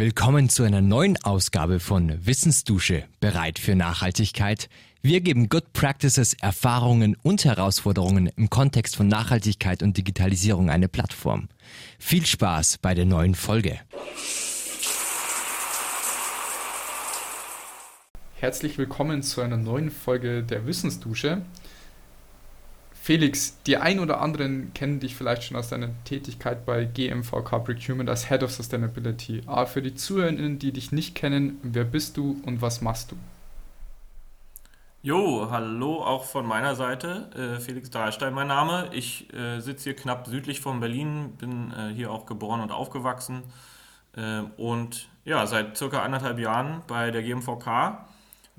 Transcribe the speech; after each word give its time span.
Willkommen 0.00 0.48
zu 0.48 0.62
einer 0.62 0.80
neuen 0.80 1.22
Ausgabe 1.24 1.78
von 1.78 2.24
Wissensdusche, 2.24 3.04
bereit 3.20 3.58
für 3.58 3.74
Nachhaltigkeit. 3.74 4.70
Wir 5.02 5.20
geben 5.20 5.50
Good 5.50 5.74
Practices, 5.74 6.32
Erfahrungen 6.40 7.18
und 7.22 7.44
Herausforderungen 7.44 8.30
im 8.34 8.48
Kontext 8.48 8.96
von 8.96 9.08
Nachhaltigkeit 9.08 9.82
und 9.82 9.98
Digitalisierung 9.98 10.70
eine 10.70 10.88
Plattform. 10.88 11.50
Viel 11.98 12.24
Spaß 12.24 12.78
bei 12.78 12.94
der 12.94 13.04
neuen 13.04 13.34
Folge. 13.34 13.78
Herzlich 18.36 18.78
willkommen 18.78 19.22
zu 19.22 19.42
einer 19.42 19.58
neuen 19.58 19.90
Folge 19.90 20.42
der 20.42 20.66
Wissensdusche. 20.66 21.42
Felix, 23.02 23.56
die 23.66 23.78
ein 23.78 23.98
oder 23.98 24.20
anderen 24.20 24.74
kennen 24.74 25.00
dich 25.00 25.16
vielleicht 25.16 25.44
schon 25.44 25.56
aus 25.56 25.70
deiner 25.70 25.88
Tätigkeit 26.04 26.66
bei 26.66 26.84
GMVK 26.84 27.64
Procurement 27.64 28.10
als 28.10 28.28
Head 28.28 28.42
of 28.42 28.52
Sustainability. 28.52 29.42
Aber 29.46 29.66
für 29.66 29.80
die 29.80 29.94
Zuhörerinnen, 29.94 30.58
die 30.58 30.70
dich 30.70 30.92
nicht 30.92 31.14
kennen, 31.14 31.58
wer 31.62 31.84
bist 31.84 32.18
du 32.18 32.42
und 32.44 32.60
was 32.60 32.82
machst 32.82 33.10
du? 33.10 33.16
Jo, 35.02 35.48
hallo 35.50 36.04
auch 36.04 36.24
von 36.24 36.44
meiner 36.44 36.74
Seite. 36.74 37.30
Äh, 37.34 37.58
Felix 37.58 37.88
Dahlstein 37.88 38.34
mein 38.34 38.48
Name. 38.48 38.90
Ich 38.92 39.32
äh, 39.32 39.60
sitze 39.60 39.84
hier 39.84 39.96
knapp 39.96 40.26
südlich 40.26 40.60
von 40.60 40.78
Berlin, 40.80 41.32
bin 41.38 41.72
äh, 41.72 41.94
hier 41.94 42.10
auch 42.10 42.26
geboren 42.26 42.60
und 42.60 42.70
aufgewachsen 42.70 43.44
äh, 44.14 44.42
und 44.58 45.08
ja, 45.24 45.46
seit 45.46 45.78
circa 45.78 46.02
anderthalb 46.02 46.38
Jahren 46.38 46.82
bei 46.86 47.10
der 47.10 47.22
GMVK 47.22 48.09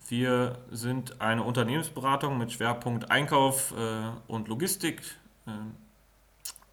wir 0.10 0.58
sind 0.72 1.22
eine 1.22 1.44
Unternehmensberatung 1.44 2.38
mit 2.38 2.52
Schwerpunkt 2.52 3.12
Einkauf 3.12 3.74
äh, 3.78 4.32
und 4.32 4.48
Logistik 4.48 5.02
äh, 5.46 5.52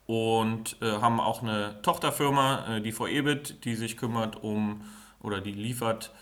und 0.06 0.76
äh, 0.80 0.90
haben 0.92 1.20
auch 1.20 1.42
eine 1.42 1.80
Tochterfirma, 1.82 2.76
äh, 2.76 2.80
die 2.80 2.98
VEBIT, 2.98 3.64
die 3.64 3.74
sich 3.74 3.96
kümmert 3.96 4.42
um 4.42 4.80
oder 5.20 5.40
die 5.40 5.52
liefert 5.52 6.12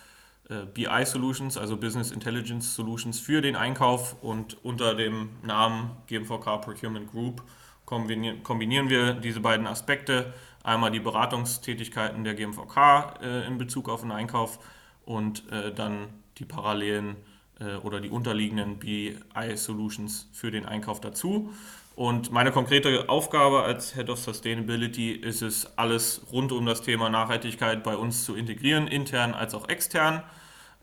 äh, 0.49 0.65
BI 0.67 1.05
Solutions, 1.07 1.57
also 1.57 1.77
Business 1.77 2.11
Intelligence 2.11 2.75
Solutions 2.75 3.21
für 3.21 3.41
den 3.41 3.55
Einkauf 3.55 4.17
und 4.23 4.63
unter 4.65 4.95
dem 4.95 5.31
Namen 5.43 5.93
GMVK 6.09 6.61
Procurement 6.61 7.11
Group 7.11 7.43
kombinieren, 7.85 8.89
wir 8.91 9.15
diese 9.15 9.39
beiden 9.39 9.69
Aspekte. 9.69 10.35
Einmal 10.65 10.91
die 10.91 10.99
Beratungstätigkeiten 10.99 12.25
der 12.25 12.35
GMVK 12.35 13.21
äh, 13.23 13.47
in 13.47 13.57
Bezug 13.57 13.89
auf 13.89 14.01
den 14.01 14.11
Einkauf 14.11 14.59
und 15.05 15.45
dann 15.77 16.09
die 16.39 16.45
parallelen 16.45 17.17
äh, 17.61 17.77
oder 17.77 18.01
die 18.01 18.11
unterliegenden 18.11 18.79
BI-Solutions 18.79 20.29
für 20.33 20.51
den 20.51 20.67
Einkauf 20.67 21.01
dazu. 21.01 21.53
Und 21.95 22.31
meine 22.31 22.53
konkrete 22.53 23.09
Aufgabe 23.09 23.63
als 23.63 23.95
Head 23.95 24.11
of 24.11 24.19
Sustainability 24.19 25.13
ist 25.13 25.41
es, 25.41 25.79
alles 25.79 26.21
rund 26.31 26.53
um 26.53 26.67
das 26.67 26.83
Thema 26.83 27.09
Nachhaltigkeit 27.09 27.83
bei 27.83 27.97
uns 27.97 28.25
zu 28.25 28.35
integrieren, 28.35 28.87
intern 28.87 29.33
als 29.33 29.55
auch 29.55 29.71
extern. 29.71 30.23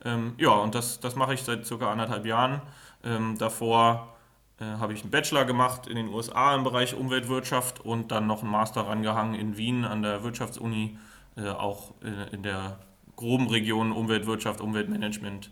Ähm, 0.04 0.34
ja, 0.38 0.50
und 0.50 0.74
das, 0.74 1.00
das 1.00 1.16
mache 1.16 1.36
ich 1.36 1.44
seit 1.44 1.68
circa 1.68 1.92
anderthalb 1.92 2.26
Jahren. 2.26 2.64
Ähm, 3.04 3.38
davor 3.38 4.16
äh, 4.60 4.66
habe 4.66 4.94
ich 4.94 5.02
einen 5.02 5.12
Bachelor 5.12 5.46
gemacht 5.46 5.86
in 5.86 5.98
den 5.98 6.10
USA 6.10 6.56
im 6.56 6.64
Bereich 6.64 6.96
Umweltwirtschaft 6.96 7.80
und 7.80 8.12
dann 8.12 8.26
noch 8.26 8.42
einen 8.42 8.52
Master 8.52 8.82
rangehangen 8.82 9.36
in 9.36 9.56
Wien 9.56 9.86
an 9.86 10.02
der 10.02 10.24
Wirtschaftsuni, 10.24 10.98
äh, 11.38 11.50
auch 11.50 11.92
äh, 12.02 12.34
in 12.34 12.42
der 12.42 12.80
groben 13.16 13.48
Regionen 13.48 13.92
Umweltwirtschaft, 13.92 14.62
Umweltmanagement. 14.62 15.50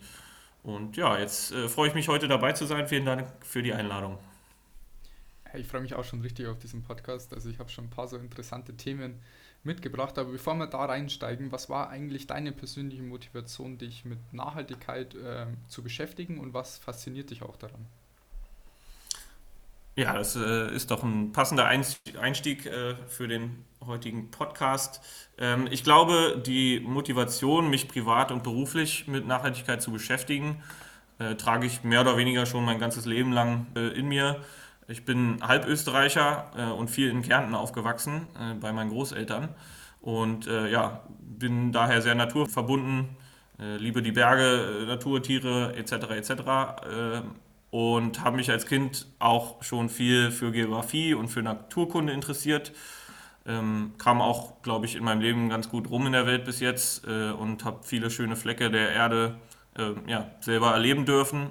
Und 0.64 0.98
ja, 0.98 1.18
jetzt 1.18 1.52
äh, 1.52 1.68
freue 1.68 1.90
ich 1.90 1.96
mich 1.96 2.08
heute 2.08 2.28
dabei 2.28 2.54
zu 2.54 2.66
sein. 2.66 2.88
Vielen 2.88 3.06
Dank 3.06 3.28
für 3.42 3.64
die 3.64 3.74
Einladung. 3.74 4.18
Ich 5.54 5.68
freue 5.68 5.82
mich 5.82 5.96
auch 5.96 6.04
schon 6.04 6.22
richtig 6.22 6.48
auf 6.48 6.60
diesen 6.60 6.84
Podcast. 6.84 7.34
Also 7.34 7.50
ich 7.50 7.60
habe 7.60 7.70
schon 7.70 7.86
ein 7.86 7.90
paar 7.90 8.08
so 8.08 8.18
interessante 8.18 8.76
Themen 8.78 9.20
mitgebracht. 9.64 10.18
Aber 10.18 10.32
bevor 10.32 10.56
wir 10.56 10.68
da 10.68 10.86
reinsteigen, 10.86 11.52
was 11.52 11.70
war 11.70 11.90
eigentlich 11.90 12.28
deine 12.28 12.52
persönliche 12.52 13.04
Motivation, 13.04 13.78
dich 13.78 14.06
mit 14.06 14.20
Nachhaltigkeit 14.34 15.16
äh, 15.16 15.48
zu 15.68 15.84
beschäftigen 15.84 16.40
und 16.40 16.54
was 16.54 16.78
fasziniert 16.78 17.32
dich 17.32 17.42
auch 17.42 17.58
daran? 17.58 17.86
Ja, 19.96 20.14
das 20.14 20.38
äh, 20.38 20.74
ist 20.74 20.90
doch 20.90 21.04
ein 21.04 21.34
passender 21.34 21.66
Einstieg 21.66 22.66
äh, 22.66 22.96
für 23.08 23.28
den 23.28 23.66
heutigen 23.86 24.32
Podcast. 24.32 25.02
Ähm, 25.38 25.68
ich 25.70 25.84
glaube, 25.84 26.42
die 26.46 26.80
Motivation, 26.80 27.70
mich 27.70 27.90
privat 27.90 28.32
und 28.32 28.42
beruflich 28.42 29.08
mit 29.08 29.28
Nachhaltigkeit 29.28 29.82
zu 29.82 29.92
beschäftigen, 29.92 30.64
äh, 31.20 31.36
trage 31.36 31.68
ich 31.68 31.84
mehr 31.84 32.02
oder 32.02 32.16
weniger 32.16 32.46
schon 32.46 32.64
mein 32.64 32.80
ganzes 32.80 33.06
Leben 33.06 33.34
lang 33.34 33.68
äh, 33.76 33.90
in 33.90 34.08
mir. 34.08 34.38
Ich 34.88 35.04
bin 35.04 35.40
Halbösterreicher 35.42 36.52
äh, 36.58 36.64
und 36.72 36.90
viel 36.90 37.10
in 37.10 37.22
Kärnten 37.22 37.54
aufgewachsen 37.54 38.28
äh, 38.40 38.54
bei 38.54 38.72
meinen 38.72 38.92
Großeltern 38.92 39.50
und 40.02 40.48
ja, 40.48 41.02
bin 41.20 41.72
daher 41.72 42.02
sehr 42.02 42.16
naturverbunden, 42.16 43.10
liebe 43.60 44.02
die 44.02 44.12
Berge, 44.12 44.86
Naturtiere 44.88 45.76
etc. 45.76 45.92
etc 46.10 46.42
und 47.72 48.22
habe 48.22 48.36
mich 48.36 48.52
als 48.52 48.66
Kind 48.66 49.08
auch 49.20 49.64
schon 49.64 49.90
viel 49.90 50.30
für 50.32 50.52
Geografie 50.52 51.14
und 51.14 51.30
für 51.30 51.42
Naturkunde 51.42 52.14
interessiert. 52.14 52.74
Ähm, 53.48 53.94
kam 53.98 54.22
auch, 54.22 54.62
glaube 54.62 54.86
ich, 54.86 54.96
in 54.96 55.04
meinem 55.04 55.22
Leben 55.22 55.50
ganz 55.50 55.70
gut 55.70 55.90
rum 55.90 56.06
in 56.06 56.12
der 56.12 56.28
Welt 56.28 56.46
bis 56.46 56.60
jetzt 56.60 57.08
äh, 57.08 57.32
und 57.32 57.66
habe 57.66 57.80
viele 57.84 58.12
schöne 58.12 58.36
Flecke 58.36 58.70
der 58.70 58.92
Erde 58.92 59.36
äh, 59.78 59.94
ja, 60.06 60.30
selber 60.42 60.74
erleben 60.74 61.06
dürfen 61.06 61.50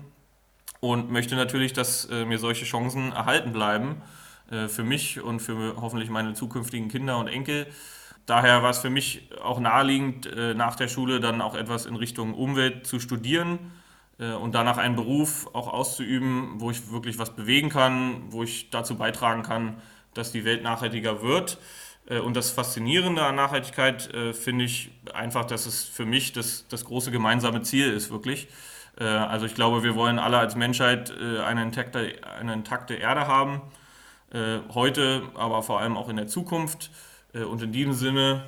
und 0.79 1.11
möchte 1.11 1.35
natürlich, 1.35 1.73
dass 1.73 2.05
äh, 2.05 2.25
mir 2.25 2.39
solche 2.39 2.65
Chancen 2.65 3.13
erhalten 3.13 3.53
bleiben 3.53 4.03
äh, 4.51 4.69
für 4.69 4.85
mich 4.85 5.21
und 5.21 5.41
für 5.41 5.77
hoffentlich 5.81 6.11
meine 6.11 6.35
zukünftigen 6.35 6.89
Kinder 6.89 7.19
und 7.19 7.27
Enkel. 7.27 7.67
Daher 8.27 8.63
war 8.63 8.71
es 8.71 8.79
für 8.79 8.91
mich 8.91 9.29
auch 9.43 9.59
naheliegend, 9.59 10.27
äh, 10.27 10.55
nach 10.55 10.77
der 10.77 10.87
Schule 10.87 11.19
dann 11.19 11.41
auch 11.41 11.57
etwas 11.57 11.87
in 11.87 11.97
Richtung 11.97 12.35
Umwelt 12.35 12.87
zu 12.87 13.01
studieren 13.01 13.59
und 14.41 14.55
danach 14.55 14.77
einen 14.77 14.97
Beruf 14.97 15.49
auch 15.55 15.69
auszuüben, 15.69 16.61
wo 16.61 16.71
ich 16.71 16.93
wirklich 16.93 17.19
was 17.19 17.35
bewegen 17.35 17.71
kann, 17.71 18.25
wo 18.29 18.43
ich 18.43 18.69
dazu 18.69 18.97
beitragen 18.97 19.43
kann, 19.43 19.81
dass 20.15 20.31
die 20.31 20.45
Welt 20.45 20.63
nachhaltiger 20.63 21.23
wird. 21.23 21.59
Äh, 22.11 22.19
und 22.19 22.37
das 22.37 22.51
Faszinierende 22.51 23.23
an 23.23 23.37
Nachhaltigkeit 23.37 24.13
äh, 24.13 24.33
finde 24.33 24.65
ich 24.65 24.91
einfach, 25.15 25.45
dass 25.45 25.67
es 25.67 25.85
für 25.85 26.05
mich 26.05 26.33
das, 26.33 26.67
das 26.69 26.85
große 26.85 27.11
gemeinsame 27.11 27.63
Ziel 27.63 27.91
ist, 27.91 28.11
wirklich. 28.11 28.49
Also 28.97 29.47
ich 29.47 29.55
glaube, 29.55 29.83
wir 29.83 29.95
wollen 29.95 30.19
alle 30.19 30.37
als 30.37 30.57
Menschheit 30.57 31.11
eine 31.17 31.63
intakte, 31.63 32.13
eine 32.39 32.53
intakte 32.53 32.95
Erde 32.95 33.27
haben, 33.27 33.63
heute, 34.75 35.23
aber 35.37 35.63
vor 35.63 35.81
allem 35.81 35.97
auch 35.97 36.11
in 36.11 36.17
der 36.17 36.27
Zukunft. 36.27 36.91
Und 37.33 37.63
in 37.63 37.73
diesem 37.73 37.95
Sinne 37.95 38.43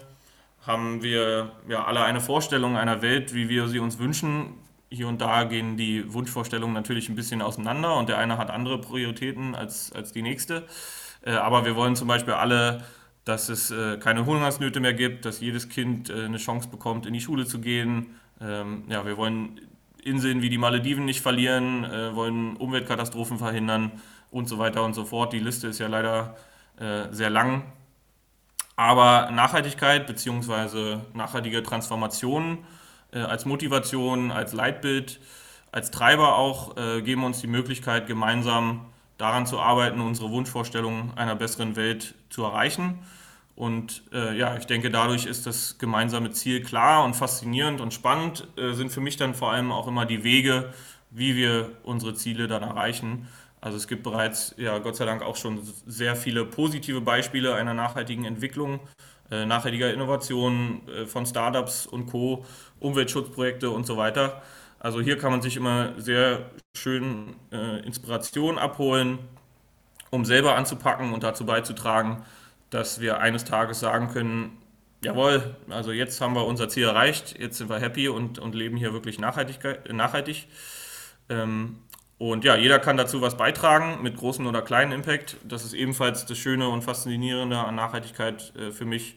haben 0.66 1.02
wir 1.02 1.52
ja 1.68 1.84
alle 1.84 2.02
eine 2.02 2.20
Vorstellung 2.20 2.76
einer 2.76 3.00
Welt, 3.00 3.32
wie 3.32 3.48
wir 3.48 3.68
sie 3.68 3.78
uns 3.78 3.98
wünschen, 3.98 4.58
hier 4.92 5.08
und 5.08 5.20
da 5.20 5.44
gehen 5.44 5.76
die 5.76 6.12
Wunschvorstellungen 6.12 6.74
natürlich 6.74 7.08
ein 7.08 7.14
bisschen 7.14 7.42
auseinander 7.42 7.96
und 7.96 8.08
der 8.08 8.18
eine 8.18 8.38
hat 8.38 8.50
andere 8.50 8.78
Prioritäten 8.78 9.54
als, 9.54 9.90
als 9.92 10.12
die 10.12 10.22
nächste. 10.22 10.64
Äh, 11.22 11.32
aber 11.32 11.64
wir 11.64 11.76
wollen 11.76 11.96
zum 11.96 12.08
Beispiel 12.08 12.34
alle, 12.34 12.84
dass 13.24 13.48
es 13.48 13.70
äh, 13.70 13.98
keine 13.98 14.26
Hungersnöte 14.26 14.80
mehr 14.80 14.94
gibt, 14.94 15.24
dass 15.24 15.40
jedes 15.40 15.68
Kind 15.68 16.10
äh, 16.10 16.24
eine 16.24 16.38
Chance 16.38 16.68
bekommt, 16.68 17.06
in 17.06 17.12
die 17.14 17.20
Schule 17.20 17.46
zu 17.46 17.60
gehen. 17.60 18.14
Ähm, 18.40 18.84
ja, 18.88 19.06
wir 19.06 19.16
wollen 19.16 19.60
Inseln 20.02 20.42
wie 20.42 20.50
die 20.50 20.58
Malediven 20.58 21.04
nicht 21.04 21.20
verlieren, 21.20 21.84
wollen 22.16 22.56
Umweltkatastrophen 22.56 23.38
verhindern 23.38 23.92
und 24.32 24.48
so 24.48 24.58
weiter 24.58 24.82
und 24.82 24.94
so 24.94 25.04
fort. 25.04 25.32
Die 25.32 25.38
Liste 25.38 25.68
ist 25.68 25.78
ja 25.78 25.86
leider 25.86 26.36
sehr 27.12 27.30
lang. 27.30 27.62
Aber 28.74 29.30
Nachhaltigkeit 29.30 30.08
bzw. 30.08 30.96
nachhaltige 31.14 31.62
Transformationen 31.62 32.58
äh, 33.12 33.20
als 33.20 33.44
Motivation, 33.44 34.30
als 34.30 34.52
Leitbild, 34.52 35.20
als 35.70 35.90
Treiber 35.90 36.36
auch, 36.36 36.76
äh, 36.76 37.02
geben 37.02 37.24
uns 37.24 37.40
die 37.40 37.46
Möglichkeit, 37.46 38.06
gemeinsam 38.06 38.86
daran 39.18 39.46
zu 39.46 39.60
arbeiten, 39.60 40.00
unsere 40.00 40.30
Wunschvorstellungen 40.30 41.16
einer 41.16 41.36
besseren 41.36 41.76
Welt 41.76 42.14
zu 42.28 42.42
erreichen. 42.42 42.98
Und 43.54 44.02
äh, 44.12 44.36
ja, 44.36 44.56
ich 44.56 44.66
denke, 44.66 44.90
dadurch 44.90 45.26
ist 45.26 45.46
das 45.46 45.78
gemeinsame 45.78 46.30
Ziel 46.30 46.62
klar 46.62 47.04
und 47.04 47.14
faszinierend 47.14 47.80
und 47.80 47.92
spannend, 47.92 48.48
äh, 48.56 48.72
sind 48.72 48.90
für 48.90 49.00
mich 49.00 49.16
dann 49.16 49.34
vor 49.34 49.52
allem 49.52 49.70
auch 49.70 49.86
immer 49.86 50.06
die 50.06 50.24
Wege, 50.24 50.72
wie 51.10 51.36
wir 51.36 51.70
unsere 51.82 52.14
Ziele 52.14 52.48
dann 52.48 52.62
erreichen. 52.62 53.28
Also 53.60 53.76
es 53.76 53.86
gibt 53.86 54.02
bereits, 54.02 54.54
ja, 54.56 54.78
Gott 54.78 54.96
sei 54.96 55.04
Dank 55.04 55.22
auch 55.22 55.36
schon 55.36 55.60
sehr 55.86 56.16
viele 56.16 56.44
positive 56.44 57.00
Beispiele 57.00 57.54
einer 57.54 57.74
nachhaltigen 57.74 58.24
Entwicklung, 58.24 58.80
äh, 59.32 59.46
nachhaltiger 59.46 59.92
Innovation 59.92 60.86
äh, 60.88 61.06
von 61.06 61.24
Startups 61.24 61.86
und 61.86 62.06
Co. 62.06 62.44
Umweltschutzprojekte 62.80 63.70
und 63.70 63.86
so 63.86 63.96
weiter. 63.96 64.42
Also 64.78 65.00
hier 65.00 65.16
kann 65.16 65.30
man 65.30 65.40
sich 65.40 65.56
immer 65.56 65.94
sehr 65.96 66.50
schön 66.76 67.34
äh, 67.50 67.80
Inspiration 67.86 68.58
abholen, 68.58 69.18
um 70.10 70.26
selber 70.26 70.56
anzupacken 70.56 71.14
und 71.14 71.22
dazu 71.22 71.46
beizutragen, 71.46 72.24
dass 72.68 73.00
wir 73.00 73.20
eines 73.20 73.44
Tages 73.44 73.80
sagen 73.80 74.08
können, 74.08 74.58
jawohl, 75.02 75.56
also 75.70 75.92
jetzt 75.92 76.20
haben 76.20 76.34
wir 76.34 76.44
unser 76.44 76.68
Ziel 76.68 76.84
erreicht, 76.84 77.38
jetzt 77.38 77.56
sind 77.56 77.70
wir 77.70 77.78
happy 77.78 78.08
und, 78.08 78.38
und 78.38 78.54
leben 78.54 78.76
hier 78.76 78.92
wirklich 78.92 79.18
nachhaltig. 79.18 79.60
nachhaltig. 79.90 80.46
Ähm, 81.28 81.78
und 82.22 82.44
ja, 82.44 82.54
jeder 82.54 82.78
kann 82.78 82.96
dazu 82.96 83.20
was 83.20 83.36
beitragen 83.36 84.00
mit 84.00 84.16
großem 84.16 84.46
oder 84.46 84.62
kleinen 84.62 84.92
Impact. 84.92 85.38
Das 85.42 85.64
ist 85.64 85.72
ebenfalls 85.72 86.24
das 86.24 86.38
Schöne 86.38 86.68
und 86.68 86.82
Faszinierende 86.82 87.58
an 87.58 87.74
Nachhaltigkeit 87.74 88.52
äh, 88.54 88.70
für 88.70 88.84
mich. 88.84 89.16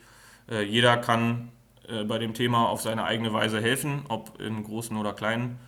Äh, 0.49 0.63
jeder 0.63 0.97
kann 0.97 1.51
äh, 1.87 2.03
bei 2.03 2.17
dem 2.17 2.33
Thema 2.33 2.67
auf 2.67 2.81
seine 2.81 3.03
eigene 3.03 3.31
Weise 3.31 3.61
helfen, 3.61 4.01
ob 4.09 4.41
in 4.41 4.63
großen 4.63 4.97
oder 4.97 5.13
kleinen 5.13 5.59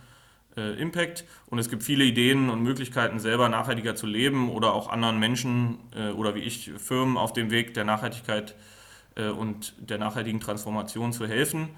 äh, 0.56 0.82
Impact. 0.82 1.26
Und 1.46 1.60
es 1.60 1.70
gibt 1.70 1.84
viele 1.84 2.02
Ideen 2.02 2.50
und 2.50 2.60
Möglichkeiten, 2.64 3.20
selber 3.20 3.48
nachhaltiger 3.48 3.94
zu 3.94 4.08
leben 4.08 4.50
oder 4.50 4.72
auch 4.72 4.88
anderen 4.88 5.20
Menschen 5.20 5.78
äh, 5.94 6.10
oder 6.10 6.34
wie 6.34 6.40
ich 6.40 6.72
Firmen 6.76 7.16
auf 7.16 7.34
dem 7.34 7.52
Weg 7.52 7.72
der 7.72 7.84
Nachhaltigkeit 7.84 8.56
äh, 9.14 9.28
und 9.28 9.74
der 9.78 9.98
nachhaltigen 9.98 10.40
Transformation 10.40 11.12
zu 11.12 11.28
helfen. 11.28 11.68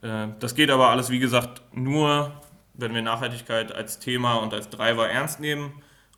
Das 0.00 0.54
geht 0.54 0.70
aber 0.70 0.90
alles, 0.90 1.10
wie 1.10 1.18
gesagt, 1.18 1.60
nur, 1.72 2.30
wenn 2.78 2.94
wir 2.94 3.02
Nachhaltigkeit 3.02 3.72
als 3.72 3.98
Thema 3.98 4.36
und 4.36 4.54
als 4.54 4.70
Driver 4.70 5.08
ernst 5.08 5.40
nehmen 5.40 5.72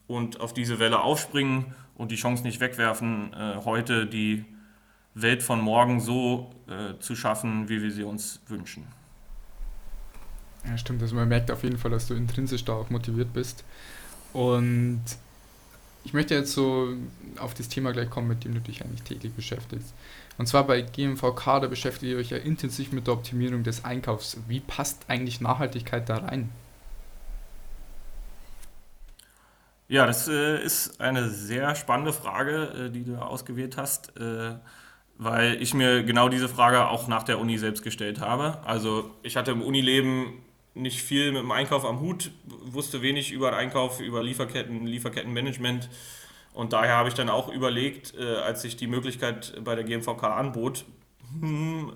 und 0.06 0.40
auf 0.40 0.54
diese 0.54 0.78
Welle 0.78 1.00
aufspringen 1.00 1.74
und 1.96 2.12
die 2.12 2.16
Chance 2.16 2.44
nicht 2.44 2.60
wegwerfen, 2.60 3.32
äh, 3.32 3.56
heute 3.64 4.06
die 4.06 4.44
Welt 5.14 5.42
von 5.42 5.60
morgen 5.60 6.00
so 6.00 6.50
äh, 6.68 6.98
zu 7.00 7.16
schaffen, 7.16 7.68
wie 7.68 7.82
wir 7.82 7.90
sie 7.90 8.04
uns 8.04 8.40
wünschen. 8.46 8.86
Ja, 10.66 10.76
stimmt. 10.76 11.02
Also 11.02 11.16
man 11.16 11.28
merkt 11.28 11.50
auf 11.50 11.64
jeden 11.64 11.78
Fall, 11.78 11.90
dass 11.90 12.06
du 12.06 12.14
intrinsisch 12.14 12.64
da 12.64 12.74
auch 12.74 12.90
motiviert 12.90 13.32
bist. 13.32 13.64
Und 14.34 15.02
ich 16.04 16.12
möchte 16.12 16.34
jetzt 16.34 16.52
so 16.52 16.94
auf 17.38 17.54
das 17.54 17.68
Thema 17.68 17.92
gleich 17.92 18.10
kommen, 18.10 18.28
mit 18.28 18.44
dem 18.44 18.54
du 18.54 18.60
dich 18.60 18.84
eigentlich 18.84 19.02
täglich 19.02 19.32
beschäftigst. 19.32 19.94
Und 20.40 20.46
zwar 20.46 20.66
bei 20.66 20.80
GMVK, 20.80 21.60
da 21.60 21.66
beschäftigt 21.66 22.12
ihr 22.12 22.16
euch 22.16 22.30
ja 22.30 22.38
intensiv 22.38 22.92
mit 22.92 23.06
der 23.06 23.12
Optimierung 23.12 23.62
des 23.62 23.84
Einkaufs. 23.84 24.38
Wie 24.48 24.60
passt 24.60 25.04
eigentlich 25.06 25.42
Nachhaltigkeit 25.42 26.08
da 26.08 26.16
rein? 26.16 26.50
Ja, 29.86 30.06
das 30.06 30.28
äh, 30.28 30.64
ist 30.64 30.98
eine 30.98 31.28
sehr 31.28 31.74
spannende 31.74 32.14
Frage, 32.14 32.86
äh, 32.86 32.90
die 32.90 33.04
du 33.04 33.16
ausgewählt 33.16 33.76
hast. 33.76 34.16
Äh, 34.16 34.54
weil 35.18 35.60
ich 35.60 35.74
mir 35.74 36.04
genau 36.04 36.30
diese 36.30 36.48
Frage 36.48 36.88
auch 36.88 37.06
nach 37.06 37.24
der 37.24 37.38
Uni 37.38 37.58
selbst 37.58 37.82
gestellt 37.82 38.22
habe. 38.22 38.64
Also 38.64 39.10
ich 39.22 39.36
hatte 39.36 39.50
im 39.50 39.60
Unileben 39.60 40.38
nicht 40.72 41.02
viel 41.02 41.32
mit 41.32 41.42
dem 41.42 41.50
Einkauf 41.50 41.84
am 41.84 42.00
Hut, 42.00 42.30
wusste 42.46 43.02
wenig 43.02 43.30
über 43.30 43.50
den 43.50 43.58
Einkauf, 43.58 44.00
über 44.00 44.22
Lieferketten, 44.22 44.86
Lieferkettenmanagement. 44.86 45.90
Und 46.52 46.72
daher 46.72 46.96
habe 46.96 47.08
ich 47.08 47.14
dann 47.14 47.28
auch 47.28 47.48
überlegt, 47.48 48.14
äh, 48.18 48.36
als 48.36 48.62
sich 48.62 48.76
die 48.76 48.86
Möglichkeit 48.86 49.54
bei 49.64 49.74
der 49.74 49.84
GMVK 49.84 50.24
anbot, 50.24 50.84
hm, 51.40 51.92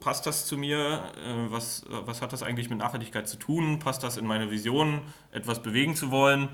passt 0.00 0.26
das 0.26 0.46
zu 0.46 0.56
mir? 0.56 0.78
Äh, 0.78 1.50
was, 1.50 1.84
was 1.88 2.20
hat 2.22 2.32
das 2.32 2.42
eigentlich 2.42 2.70
mit 2.70 2.78
Nachhaltigkeit 2.78 3.28
zu 3.28 3.38
tun? 3.38 3.78
Passt 3.78 4.02
das 4.02 4.16
in 4.16 4.26
meine 4.26 4.50
Vision, 4.50 5.00
etwas 5.32 5.62
bewegen 5.62 5.96
zu 5.96 6.10
wollen? 6.10 6.48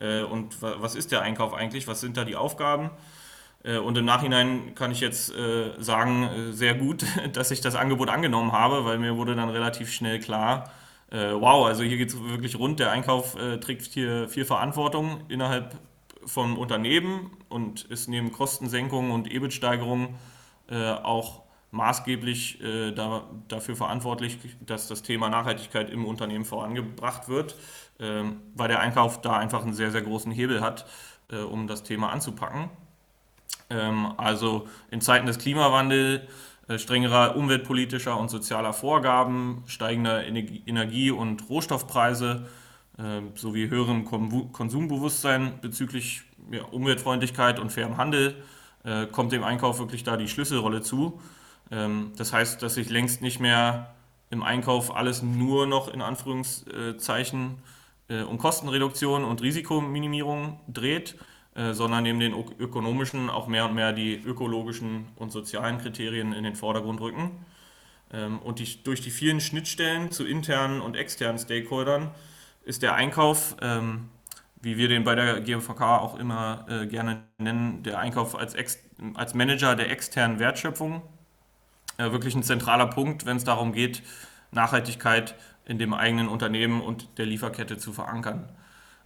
Äh, 0.00 0.22
und 0.22 0.60
was 0.60 0.94
ist 0.94 1.12
der 1.12 1.22
Einkauf 1.22 1.54
eigentlich? 1.54 1.86
Was 1.86 2.00
sind 2.00 2.16
da 2.16 2.24
die 2.24 2.36
Aufgaben? 2.36 2.90
Äh, 3.64 3.78
und 3.78 3.96
im 3.96 4.04
Nachhinein 4.04 4.74
kann 4.74 4.90
ich 4.90 5.00
jetzt 5.00 5.34
äh, 5.34 5.72
sagen, 5.78 6.24
äh, 6.24 6.52
sehr 6.52 6.74
gut, 6.74 7.04
dass 7.32 7.50
ich 7.50 7.60
das 7.60 7.74
Angebot 7.74 8.08
angenommen 8.08 8.52
habe, 8.52 8.84
weil 8.84 8.98
mir 8.98 9.16
wurde 9.16 9.34
dann 9.34 9.48
relativ 9.48 9.92
schnell 9.92 10.18
klar, 10.20 10.70
wow, 11.14 11.66
also 11.66 11.82
hier 11.82 11.98
geht 11.98 12.08
es 12.08 12.18
wirklich 12.18 12.58
rund. 12.58 12.80
Der 12.80 12.90
Einkauf 12.90 13.36
trägt 13.60 13.92
hier 13.92 14.30
viel 14.30 14.46
Verantwortung 14.46 15.20
innerhalb 15.28 15.76
vom 16.26 16.58
Unternehmen 16.58 17.30
und 17.48 17.84
ist 17.84 18.08
neben 18.08 18.32
Kostensenkungen 18.32 19.10
und 19.10 19.30
EBIT-Steigerungen 19.30 20.14
auch 21.02 21.42
maßgeblich 21.70 22.60
dafür 23.48 23.76
verantwortlich, 23.76 24.38
dass 24.64 24.88
das 24.88 25.02
Thema 25.02 25.28
Nachhaltigkeit 25.28 25.90
im 25.90 26.06
Unternehmen 26.06 26.44
vorangebracht 26.44 27.28
wird, 27.28 27.56
ähm, 27.98 28.40
weil 28.54 28.68
der 28.68 28.80
Einkauf 28.80 29.20
da 29.20 29.36
einfach 29.36 29.64
einen 29.64 29.74
sehr, 29.74 29.90
sehr 29.90 30.02
großen 30.02 30.32
Hebel 30.32 30.60
hat, 30.62 30.86
um 31.50 31.66
das 31.66 31.82
Thema 31.82 32.10
anzupacken. 32.10 32.70
Ähm, 33.72 34.12
also 34.16 34.68
in 34.90 35.00
Zeiten 35.00 35.26
des 35.26 35.38
Klimawandels, 35.38 36.22
äh, 36.68 36.78
strengerer 36.78 37.36
umweltpolitischer 37.36 38.16
und 38.16 38.28
sozialer 38.28 38.72
Vorgaben, 38.72 39.62
steigender 39.66 40.24
Energie- 40.24 41.10
und 41.10 41.48
Rohstoffpreise 41.48 42.46
sowie 43.34 43.68
höherem 43.68 44.04
Konsumbewusstsein 44.52 45.60
bezüglich 45.60 46.22
Umweltfreundlichkeit 46.70 47.58
und 47.58 47.70
fairem 47.70 47.96
Handel 47.96 48.34
äh, 48.84 49.06
kommt 49.06 49.32
dem 49.32 49.44
Einkauf 49.44 49.78
wirklich 49.78 50.04
da 50.04 50.16
die 50.16 50.28
Schlüsselrolle 50.28 50.82
zu. 50.82 51.20
Ähm, 51.70 52.12
das 52.16 52.32
heißt, 52.32 52.62
dass 52.62 52.74
sich 52.74 52.90
längst 52.90 53.22
nicht 53.22 53.40
mehr 53.40 53.94
im 54.30 54.42
Einkauf 54.42 54.94
alles 54.94 55.22
nur 55.22 55.66
noch 55.66 55.92
in 55.92 56.02
Anführungszeichen 56.02 57.58
äh, 58.08 58.22
um 58.22 58.38
Kostenreduktion 58.38 59.24
und 59.24 59.42
Risikominimierung 59.42 60.60
dreht, 60.68 61.16
äh, 61.54 61.72
sondern 61.72 62.02
neben 62.04 62.18
den 62.18 62.34
ökonomischen 62.58 63.30
auch 63.30 63.46
mehr 63.46 63.66
und 63.66 63.74
mehr 63.74 63.92
die 63.92 64.14
ökologischen 64.14 65.08
und 65.16 65.30
sozialen 65.30 65.78
Kriterien 65.78 66.32
in 66.32 66.44
den 66.44 66.56
Vordergrund 66.56 67.00
rücken. 67.00 67.44
Ähm, 68.12 68.38
und 68.40 68.58
die, 68.58 68.82
durch 68.82 69.00
die 69.00 69.10
vielen 69.10 69.40
Schnittstellen 69.40 70.10
zu 70.10 70.26
internen 70.26 70.80
und 70.80 70.96
externen 70.96 71.38
Stakeholdern 71.38 72.10
ist 72.64 72.82
der 72.82 72.94
Einkauf, 72.94 73.56
ähm, 73.60 74.08
wie 74.60 74.76
wir 74.76 74.88
den 74.88 75.04
bei 75.04 75.14
der 75.14 75.40
GMVK 75.40 75.80
auch 75.80 76.18
immer 76.18 76.66
äh, 76.68 76.86
gerne 76.86 77.24
nennen, 77.38 77.82
der 77.82 77.98
Einkauf 77.98 78.36
als, 78.36 78.54
Ex 78.54 78.78
als 79.14 79.34
Manager 79.34 79.74
der 79.74 79.90
externen 79.90 80.38
Wertschöpfung 80.38 81.02
äh, 81.98 82.12
wirklich 82.12 82.34
ein 82.34 82.42
zentraler 82.42 82.86
Punkt, 82.86 83.26
wenn 83.26 83.36
es 83.36 83.44
darum 83.44 83.72
geht, 83.72 84.02
Nachhaltigkeit 84.50 85.34
in 85.64 85.78
dem 85.78 85.94
eigenen 85.94 86.28
Unternehmen 86.28 86.80
und 86.80 87.18
der 87.18 87.26
Lieferkette 87.26 87.78
zu 87.78 87.92
verankern. 87.92 88.48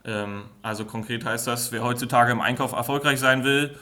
Ähm, 0.05 0.44
also 0.62 0.85
konkret 0.85 1.25
heißt 1.25 1.47
das, 1.47 1.73
wer 1.73 1.82
heutzutage 1.82 2.32
im 2.32 2.41
Einkauf 2.41 2.73
erfolgreich 2.73 3.20
sein 3.20 3.44
will, 3.44 3.79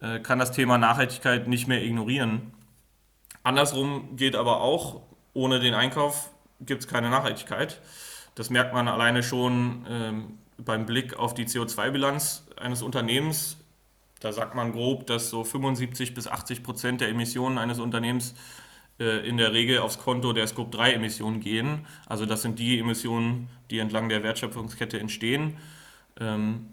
äh, 0.00 0.20
kann 0.20 0.38
das 0.38 0.52
Thema 0.52 0.78
Nachhaltigkeit 0.78 1.48
nicht 1.48 1.68
mehr 1.68 1.82
ignorieren. 1.82 2.52
Andersrum 3.42 4.16
geht 4.16 4.36
aber 4.36 4.60
auch, 4.60 5.02
ohne 5.32 5.60
den 5.60 5.74
Einkauf 5.74 6.30
gibt 6.60 6.82
es 6.82 6.88
keine 6.88 7.10
Nachhaltigkeit. 7.10 7.80
Das 8.40 8.48
merkt 8.48 8.72
man 8.72 8.88
alleine 8.88 9.22
schon 9.22 9.84
ähm, 9.86 10.38
beim 10.56 10.86
Blick 10.86 11.18
auf 11.18 11.34
die 11.34 11.44
CO2-Bilanz 11.44 12.46
eines 12.56 12.80
Unternehmens. 12.80 13.58
Da 14.20 14.32
sagt 14.32 14.54
man 14.54 14.72
grob, 14.72 15.06
dass 15.06 15.28
so 15.28 15.44
75 15.44 16.14
bis 16.14 16.26
80 16.26 16.62
Prozent 16.62 17.02
der 17.02 17.10
Emissionen 17.10 17.58
eines 17.58 17.78
Unternehmens 17.78 18.34
äh, 18.98 19.28
in 19.28 19.36
der 19.36 19.52
Regel 19.52 19.80
aufs 19.80 19.98
Konto 19.98 20.32
der 20.32 20.46
Scope-3-Emissionen 20.46 21.40
gehen. 21.40 21.86
Also 22.06 22.24
das 22.24 22.40
sind 22.40 22.58
die 22.58 22.78
Emissionen, 22.78 23.50
die 23.70 23.78
entlang 23.78 24.08
der 24.08 24.22
Wertschöpfungskette 24.22 24.98
entstehen. 24.98 25.58
Ähm, 26.18 26.66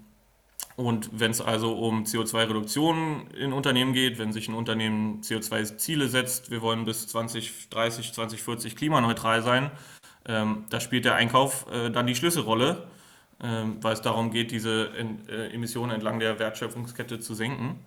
und 0.77 1.09
wenn 1.19 1.31
es 1.31 1.41
also 1.41 1.73
um 1.73 2.05
CO2-Reduktion 2.05 3.29
in 3.31 3.51
Unternehmen 3.51 3.91
geht, 3.91 4.19
wenn 4.19 4.31
sich 4.31 4.47
ein 4.47 4.55
Unternehmen 4.55 5.19
CO2-Ziele 5.19 6.07
setzt, 6.07 6.49
wir 6.49 6.61
wollen 6.61 6.85
bis 6.85 7.07
2030, 7.07 8.13
2040 8.13 8.77
klimaneutral 8.77 9.43
sein, 9.43 9.69
ähm, 10.27 10.65
da 10.69 10.79
spielt 10.79 11.05
der 11.05 11.15
Einkauf 11.15 11.65
äh, 11.71 11.89
dann 11.89 12.07
die 12.07 12.15
Schlüsselrolle, 12.15 12.87
ähm, 13.41 13.77
weil 13.81 13.93
es 13.93 14.01
darum 14.01 14.31
geht, 14.31 14.51
diese 14.51 14.91
äh, 15.29 15.53
Emissionen 15.53 15.91
entlang 15.91 16.19
der 16.19 16.39
Wertschöpfungskette 16.39 17.19
zu 17.19 17.33
senken. 17.33 17.79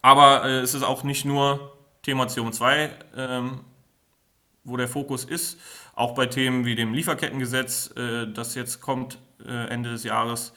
Aber 0.00 0.44
es 0.44 0.74
ist 0.74 0.82
auch 0.82 1.02
nicht 1.02 1.24
nur 1.24 1.72
Thema 2.02 2.26
CO2, 2.26 2.90
ähm, 3.16 3.60
wo 4.64 4.76
der 4.76 4.88
Fokus 4.88 5.24
ist, 5.24 5.58
auch 5.94 6.14
bei 6.14 6.26
Themen 6.26 6.64
wie 6.64 6.74
dem 6.74 6.94
Lieferkettengesetz, 6.94 7.94
äh, 7.96 8.26
das 8.26 8.54
jetzt 8.54 8.80
kommt 8.80 9.18
äh, 9.46 9.68
Ende 9.68 9.90
des 9.90 10.04
Jahres, 10.04 10.52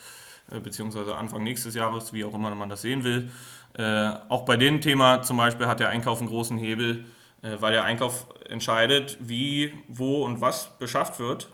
äh, 0.52 0.60
beziehungsweise 0.60 1.16
Anfang 1.16 1.44
nächstes 1.44 1.76
Jahres, 1.76 2.14
wie 2.14 2.24
auch 2.24 2.34
immer 2.34 2.54
man 2.56 2.70
das 2.70 2.82
sehen 2.82 3.04
will. 3.04 3.30
Äh, 3.78 4.10
auch 4.30 4.46
bei 4.46 4.58
dem 4.58 4.82
Thema 4.82 5.22
zum 5.22 5.38
Beispiel 5.38 5.68
hat 5.68 5.80
der 5.80 5.90
Einkauf 5.90 6.20
einen 6.20 6.30
großen 6.30 6.58
Hebel, 6.58 7.00
äh, 7.00 7.04
weil 7.42 7.74
der 7.74 7.84
Einkauf 7.84 8.28
entscheidet, 8.50 9.18
wie, 9.20 9.74
wo 9.88 10.24
und 10.24 10.42
was 10.42 10.78
beschafft 10.80 11.20
wird. 11.20 11.50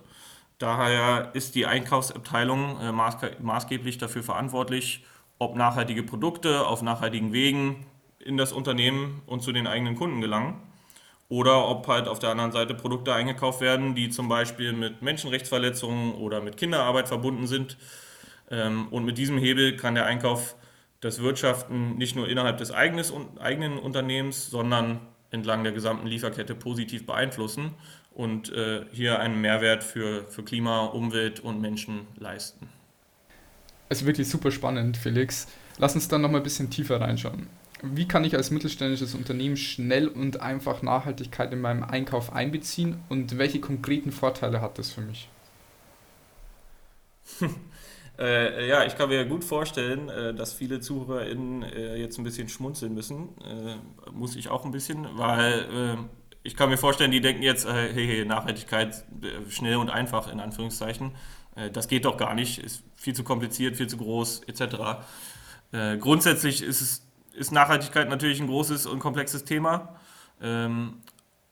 Daher 0.59 1.31
ist 1.33 1.55
die 1.55 1.65
Einkaufsabteilung 1.65 2.79
äh, 2.79 2.91
maßgeblich 2.91 3.97
dafür 3.97 4.23
verantwortlich, 4.23 5.03
ob 5.39 5.55
nachhaltige 5.55 6.03
Produkte 6.03 6.65
auf 6.65 6.81
nachhaltigen 6.81 7.33
Wegen 7.33 7.85
in 8.19 8.37
das 8.37 8.53
Unternehmen 8.53 9.21
und 9.25 9.41
zu 9.41 9.51
den 9.51 9.67
eigenen 9.67 9.95
Kunden 9.95 10.21
gelangen. 10.21 10.61
Oder 11.29 11.67
ob 11.67 11.87
halt 11.87 12.07
auf 12.07 12.19
der 12.19 12.29
anderen 12.29 12.51
Seite 12.51 12.75
Produkte 12.75 13.13
eingekauft 13.13 13.59
werden, 13.59 13.95
die 13.95 14.09
zum 14.09 14.29
Beispiel 14.29 14.71
mit 14.71 15.01
Menschenrechtsverletzungen 15.01 16.13
oder 16.13 16.41
mit 16.41 16.57
Kinderarbeit 16.57 17.07
verbunden 17.07 17.47
sind. 17.47 17.77
Ähm, 18.51 18.87
und 18.89 19.03
mit 19.03 19.17
diesem 19.17 19.37
Hebel 19.37 19.75
kann 19.75 19.95
der 19.95 20.05
Einkauf 20.05 20.55
das 21.01 21.21
Wirtschaften 21.21 21.97
nicht 21.97 22.15
nur 22.15 22.29
innerhalb 22.29 22.57
des 22.57 22.71
eigenen 22.71 23.79
Unternehmens, 23.79 24.49
sondern 24.49 25.01
entlang 25.33 25.63
der 25.63 25.73
gesamten 25.73 26.07
Lieferkette 26.07 26.55
positiv 26.55 27.05
beeinflussen 27.05 27.71
und 28.13 28.53
äh, 28.53 28.85
hier 28.91 29.19
einen 29.19 29.41
Mehrwert 29.41 29.83
für, 29.83 30.23
für 30.29 30.43
Klima, 30.43 30.85
Umwelt 30.85 31.41
und 31.41 31.59
Menschen 31.59 32.07
leisten. 32.17 32.69
Es 33.89 34.01
ist 34.01 34.07
wirklich 34.07 34.29
super 34.29 34.51
spannend, 34.51 34.95
Felix. 34.95 35.47
Lass 35.77 35.95
uns 35.95 36.07
dann 36.07 36.21
noch 36.21 36.31
mal 36.31 36.37
ein 36.37 36.43
bisschen 36.43 36.69
tiefer 36.69 37.01
reinschauen 37.01 37.47
wie 37.83 38.07
kann 38.07 38.23
ich 38.23 38.35
als 38.35 38.49
mittelständisches 38.49 39.13
Unternehmen 39.13 39.57
schnell 39.57 40.07
und 40.07 40.39
einfach 40.39 40.81
Nachhaltigkeit 40.81 41.51
in 41.51 41.59
meinem 41.59 41.83
Einkauf 41.83 42.31
einbeziehen 42.31 43.03
und 43.09 43.37
welche 43.37 43.59
konkreten 43.59 44.13
Vorteile 44.13 44.61
hat 44.61 44.79
das 44.79 44.91
für 44.91 45.01
mich? 45.01 45.27
Äh, 48.19 48.67
ja, 48.67 48.85
ich 48.85 48.95
kann 48.95 49.09
mir 49.09 49.25
gut 49.25 49.43
vorstellen, 49.43 50.09
äh, 50.09 50.33
dass 50.33 50.53
viele 50.53 50.79
ZuhörerInnen 50.79 51.63
äh, 51.63 51.95
jetzt 51.95 52.17
ein 52.17 52.23
bisschen 52.23 52.47
schmunzeln 52.47 52.93
müssen. 52.93 53.29
Äh, 53.41 53.75
muss 54.11 54.35
ich 54.35 54.49
auch 54.49 54.65
ein 54.65 54.71
bisschen, 54.71 55.07
weil 55.17 56.07
ich 56.43 56.55
kann 56.55 56.69
mir 56.69 56.77
vorstellen, 56.77 57.11
die 57.11 57.21
denken 57.21 57.41
jetzt, 57.41 57.65
äh, 57.65 57.93
hey, 57.93 58.05
hey, 58.05 58.25
Nachhaltigkeit 58.25 59.05
äh, 59.21 59.49
schnell 59.49 59.77
und 59.77 59.89
einfach 59.89 60.31
in 60.31 60.39
Anführungszeichen. 60.39 61.11
Äh, 61.55 61.71
das 61.71 61.87
geht 61.87 62.05
doch 62.05 62.17
gar 62.17 62.33
nicht, 62.33 62.59
ist 62.59 62.83
viel 62.95 63.15
zu 63.15 63.23
kompliziert, 63.23 63.77
viel 63.77 63.87
zu 63.87 63.97
groß, 63.97 64.43
etc. 64.47 65.05
Äh, 65.71 65.97
grundsätzlich 65.97 66.61
ist, 66.61 66.81
es, 66.81 67.07
ist 67.33 67.51
Nachhaltigkeit 67.51 68.09
natürlich 68.09 68.41
ein 68.41 68.47
großes 68.47 68.85
und 68.85 68.99
komplexes 68.99 69.45
Thema, 69.45 69.95
ähm, 70.41 71.01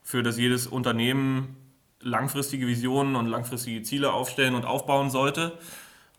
für 0.03 0.23
das 0.23 0.37
jedes 0.37 0.67
Unternehmen 0.67 1.55
langfristige 2.01 2.67
Visionen 2.67 3.15
und 3.15 3.27
langfristige 3.27 3.83
Ziele 3.83 4.11
aufstellen 4.11 4.55
und 4.55 4.65
aufbauen 4.65 5.09
sollte. 5.09 5.57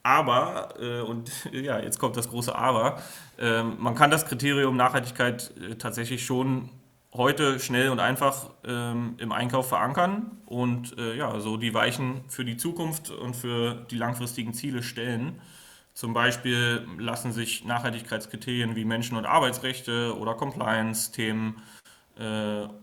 Aber, 0.02 0.74
äh, 0.80 1.00
und 1.00 1.30
ja, 1.52 1.78
jetzt 1.78 1.98
kommt 1.98 2.16
das 2.16 2.28
große 2.28 2.54
Aber, 2.54 3.00
äh, 3.38 3.62
man 3.62 3.94
kann 3.94 4.10
das 4.10 4.26
Kriterium 4.26 4.76
Nachhaltigkeit 4.76 5.52
äh, 5.60 5.74
tatsächlich 5.76 6.24
schon 6.24 6.70
heute 7.14 7.60
schnell 7.60 7.90
und 7.90 8.00
einfach 8.00 8.50
ähm, 8.64 9.16
im 9.18 9.32
Einkauf 9.32 9.68
verankern 9.68 10.38
und 10.46 10.98
äh, 10.98 11.14
ja, 11.14 11.40
so 11.40 11.58
die 11.58 11.74
Weichen 11.74 12.22
für 12.28 12.44
die 12.44 12.56
Zukunft 12.56 13.10
und 13.10 13.36
für 13.36 13.86
die 13.90 13.98
langfristigen 13.98 14.54
Ziele 14.54 14.82
stellen. 14.82 15.40
Zum 15.94 16.14
Beispiel 16.14 16.86
lassen 16.98 17.32
sich 17.32 17.66
Nachhaltigkeitskriterien 17.66 18.76
wie 18.76 18.86
Menschen- 18.86 19.18
und 19.18 19.26
Arbeitsrechte 19.26 20.16
oder 20.16 20.34
Compliance-Themen 20.34 21.60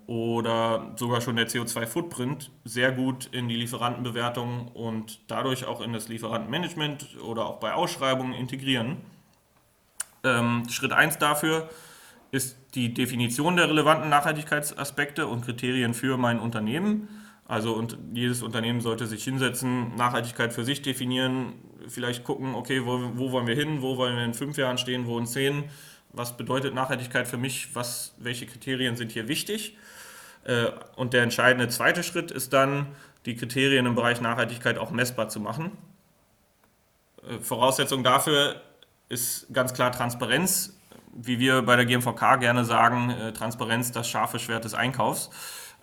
oder 0.07 0.93
sogar 0.95 1.21
schon 1.21 1.35
der 1.35 1.47
CO2-Footprint 1.47 2.51
sehr 2.65 2.91
gut 2.91 3.27
in 3.31 3.47
die 3.47 3.55
Lieferantenbewertung 3.55 4.69
und 4.69 5.19
dadurch 5.27 5.65
auch 5.65 5.81
in 5.81 5.93
das 5.93 6.09
Lieferantenmanagement 6.09 7.21
oder 7.23 7.45
auch 7.45 7.59
bei 7.59 7.73
Ausschreibungen 7.73 8.33
integrieren. 8.33 8.97
Ähm, 10.23 10.63
Schritt 10.69 10.91
1 10.91 11.19
dafür 11.19 11.69
ist 12.31 12.57
die 12.75 12.93
Definition 12.93 13.55
der 13.55 13.69
relevanten 13.69 14.09
Nachhaltigkeitsaspekte 14.09 15.27
und 15.27 15.45
Kriterien 15.45 15.93
für 15.93 16.17
mein 16.17 16.39
Unternehmen. 16.39 17.07
Also 17.45 17.73
und 17.73 17.97
jedes 18.13 18.43
Unternehmen 18.43 18.81
sollte 18.81 19.07
sich 19.07 19.23
hinsetzen, 19.23 19.95
Nachhaltigkeit 19.95 20.53
für 20.53 20.63
sich 20.63 20.83
definieren, 20.83 21.53
vielleicht 21.87 22.23
gucken, 22.23 22.53
okay, 22.53 22.85
wo, 22.85 23.11
wo 23.15 23.31
wollen 23.31 23.47
wir 23.47 23.55
hin, 23.55 23.81
wo 23.81 23.97
wollen 23.97 24.15
wir 24.15 24.23
in 24.23 24.35
fünf 24.35 24.57
Jahren 24.57 24.77
stehen, 24.77 25.07
wo 25.07 25.17
in 25.17 25.25
zehn, 25.25 25.63
was 26.09 26.37
bedeutet 26.37 26.73
Nachhaltigkeit 26.73 27.27
für 27.27 27.37
mich, 27.37 27.75
was, 27.75 28.13
welche 28.17 28.45
Kriterien 28.45 28.95
sind 28.95 29.11
hier 29.11 29.27
wichtig. 29.27 29.77
Äh, 30.43 30.67
und 30.95 31.13
der 31.13 31.23
entscheidende 31.23 31.67
zweite 31.67 32.03
Schritt 32.03 32.31
ist 32.31 32.53
dann, 32.53 32.87
die 33.25 33.35
Kriterien 33.35 33.85
im 33.85 33.95
Bereich 33.95 34.21
Nachhaltigkeit 34.21 34.77
auch 34.77 34.91
messbar 34.91 35.29
zu 35.29 35.39
machen. 35.39 35.71
Äh, 37.27 37.39
Voraussetzung 37.39 38.03
dafür 38.03 38.61
ist 39.09 39.47
ganz 39.53 39.73
klar 39.73 39.91
Transparenz 39.91 40.79
wie 41.13 41.39
wir 41.39 41.61
bei 41.61 41.75
der 41.75 41.85
GMVK 41.85 42.37
gerne 42.39 42.65
sagen, 42.65 43.09
äh, 43.09 43.33
Transparenz 43.33 43.91
das 43.91 44.09
scharfe 44.09 44.39
Schwert 44.39 44.65
des 44.65 44.73
Einkaufs. 44.73 45.29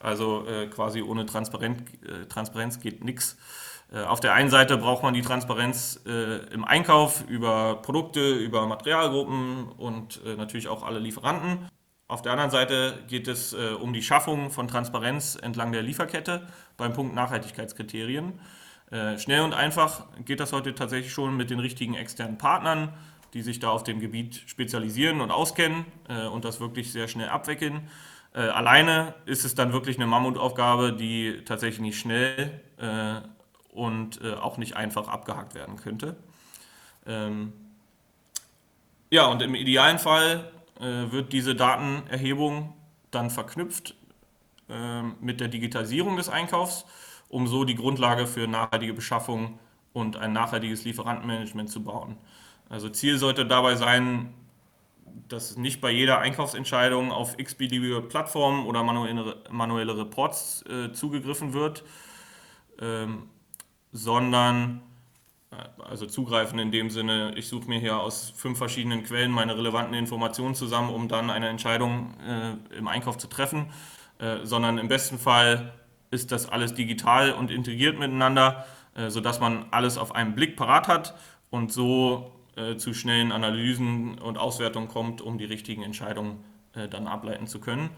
Also 0.00 0.46
äh, 0.46 0.66
quasi 0.66 1.02
ohne 1.02 1.26
Transparenz, 1.26 1.82
äh, 2.02 2.26
Transparenz 2.26 2.80
geht 2.80 3.04
nichts. 3.04 3.36
Äh, 3.92 4.02
auf 4.02 4.20
der 4.20 4.34
einen 4.34 4.50
Seite 4.50 4.76
braucht 4.76 5.02
man 5.02 5.14
die 5.14 5.22
Transparenz 5.22 6.00
äh, 6.06 6.38
im 6.52 6.64
Einkauf 6.64 7.24
über 7.28 7.76
Produkte, 7.82 8.34
über 8.34 8.66
Materialgruppen 8.66 9.68
und 9.68 10.20
äh, 10.24 10.36
natürlich 10.36 10.68
auch 10.68 10.82
alle 10.82 10.98
Lieferanten. 10.98 11.68
Auf 12.08 12.22
der 12.22 12.32
anderen 12.32 12.52
Seite 12.52 13.02
geht 13.08 13.26
es 13.26 13.52
um 13.52 13.92
die 13.92 14.00
Schaffung 14.00 14.52
von 14.52 14.68
Transparenz 14.68 15.36
entlang 15.42 15.72
der 15.72 15.82
Lieferkette 15.82 16.46
beim 16.76 16.92
Punkt 16.92 17.16
Nachhaltigkeitskriterien. 17.16 18.38
schnell 19.16 19.40
und 19.40 19.54
einfach 19.54 20.04
geht 20.24 20.38
das 20.38 20.52
heute 20.52 20.72
tatsächlich 20.76 21.12
schon 21.12 21.36
mit 21.36 21.50
den 21.50 21.58
richtigen 21.58 21.94
externen 21.94 22.38
Partnern 22.38 22.94
die 23.34 23.42
sich 23.42 23.58
da 23.58 23.70
auf 23.70 23.82
dem 23.82 23.98
Gebiet 23.98 24.40
spezialisieren 24.46 25.20
und 25.20 25.32
auskennen 25.32 25.84
und 26.32 26.44
das 26.44 26.60
wirklich 26.60 26.92
sehr 26.92 27.08
schnell 27.08 27.28
abwickeln. 27.28 27.88
Äh, 28.36 28.40
alleine 28.40 29.14
ist 29.24 29.46
es 29.46 29.54
dann 29.54 29.72
wirklich 29.72 29.96
eine 29.96 30.06
Mammutaufgabe, 30.06 30.92
die 30.92 31.42
tatsächlich 31.46 31.80
nicht 31.80 31.98
schnell 31.98 32.60
äh, 32.76 33.22
und 33.74 34.20
äh, 34.22 34.34
auch 34.34 34.58
nicht 34.58 34.76
einfach 34.76 35.08
abgehakt 35.08 35.54
werden 35.54 35.76
könnte. 35.76 36.16
Ähm 37.06 37.54
ja, 39.10 39.26
und 39.26 39.40
im 39.40 39.54
idealen 39.54 39.98
Fall 39.98 40.52
äh, 40.80 41.10
wird 41.10 41.32
diese 41.32 41.54
Datenerhebung 41.54 42.74
dann 43.10 43.30
verknüpft 43.30 43.94
ähm, 44.68 45.14
mit 45.20 45.40
der 45.40 45.48
Digitalisierung 45.48 46.16
des 46.16 46.28
Einkaufs, 46.28 46.84
um 47.28 47.46
so 47.46 47.64
die 47.64 47.76
Grundlage 47.76 48.26
für 48.26 48.46
nachhaltige 48.46 48.92
Beschaffung 48.92 49.58
und 49.94 50.16
ein 50.18 50.34
nachhaltiges 50.34 50.84
Lieferantenmanagement 50.84 51.70
zu 51.70 51.82
bauen. 51.82 52.18
Also 52.68 52.90
Ziel 52.90 53.16
sollte 53.16 53.46
dabei 53.46 53.76
sein, 53.76 54.34
dass 55.28 55.56
nicht 55.56 55.80
bei 55.80 55.90
jeder 55.90 56.18
Einkaufsentscheidung 56.18 57.10
auf 57.12 57.38
x-beliebige 57.38 58.00
Plattformen 58.02 58.66
oder 58.66 58.82
manuelle, 58.82 59.36
manuelle 59.50 59.96
Reports 59.96 60.64
äh, 60.68 60.92
zugegriffen 60.92 61.52
wird, 61.52 61.84
ähm, 62.80 63.28
sondern 63.92 64.82
äh, 65.50 65.56
also 65.82 66.06
zugreifen 66.06 66.58
in 66.58 66.70
dem 66.70 66.90
Sinne, 66.90 67.32
ich 67.36 67.48
suche 67.48 67.68
mir 67.68 67.80
hier 67.80 67.98
aus 67.98 68.30
fünf 68.36 68.58
verschiedenen 68.58 69.04
Quellen 69.04 69.30
meine 69.30 69.56
relevanten 69.56 69.94
Informationen 69.94 70.54
zusammen, 70.54 70.90
um 70.90 71.08
dann 71.08 71.30
eine 71.30 71.48
Entscheidung 71.48 72.14
äh, 72.20 72.76
im 72.76 72.88
Einkauf 72.88 73.18
zu 73.18 73.26
treffen, 73.26 73.72
äh, 74.18 74.38
sondern 74.44 74.78
im 74.78 74.88
besten 74.88 75.18
Fall 75.18 75.72
ist 76.10 76.30
das 76.32 76.48
alles 76.48 76.74
digital 76.74 77.32
und 77.32 77.50
integriert 77.50 77.98
miteinander, 77.98 78.66
äh, 78.94 79.10
sodass 79.10 79.40
man 79.40 79.66
alles 79.70 79.98
auf 79.98 80.14
einen 80.14 80.34
Blick 80.34 80.56
parat 80.56 80.88
hat 80.88 81.14
und 81.50 81.72
so 81.72 82.35
äh, 82.56 82.76
zu 82.76 82.94
schnellen 82.94 83.32
Analysen 83.32 84.18
und 84.18 84.38
Auswertungen 84.38 84.88
kommt, 84.88 85.20
um 85.20 85.38
die 85.38 85.44
richtigen 85.44 85.82
Entscheidungen 85.82 86.44
äh, 86.74 86.88
dann 86.88 87.06
ableiten 87.06 87.46
zu 87.46 87.60
können. 87.60 87.90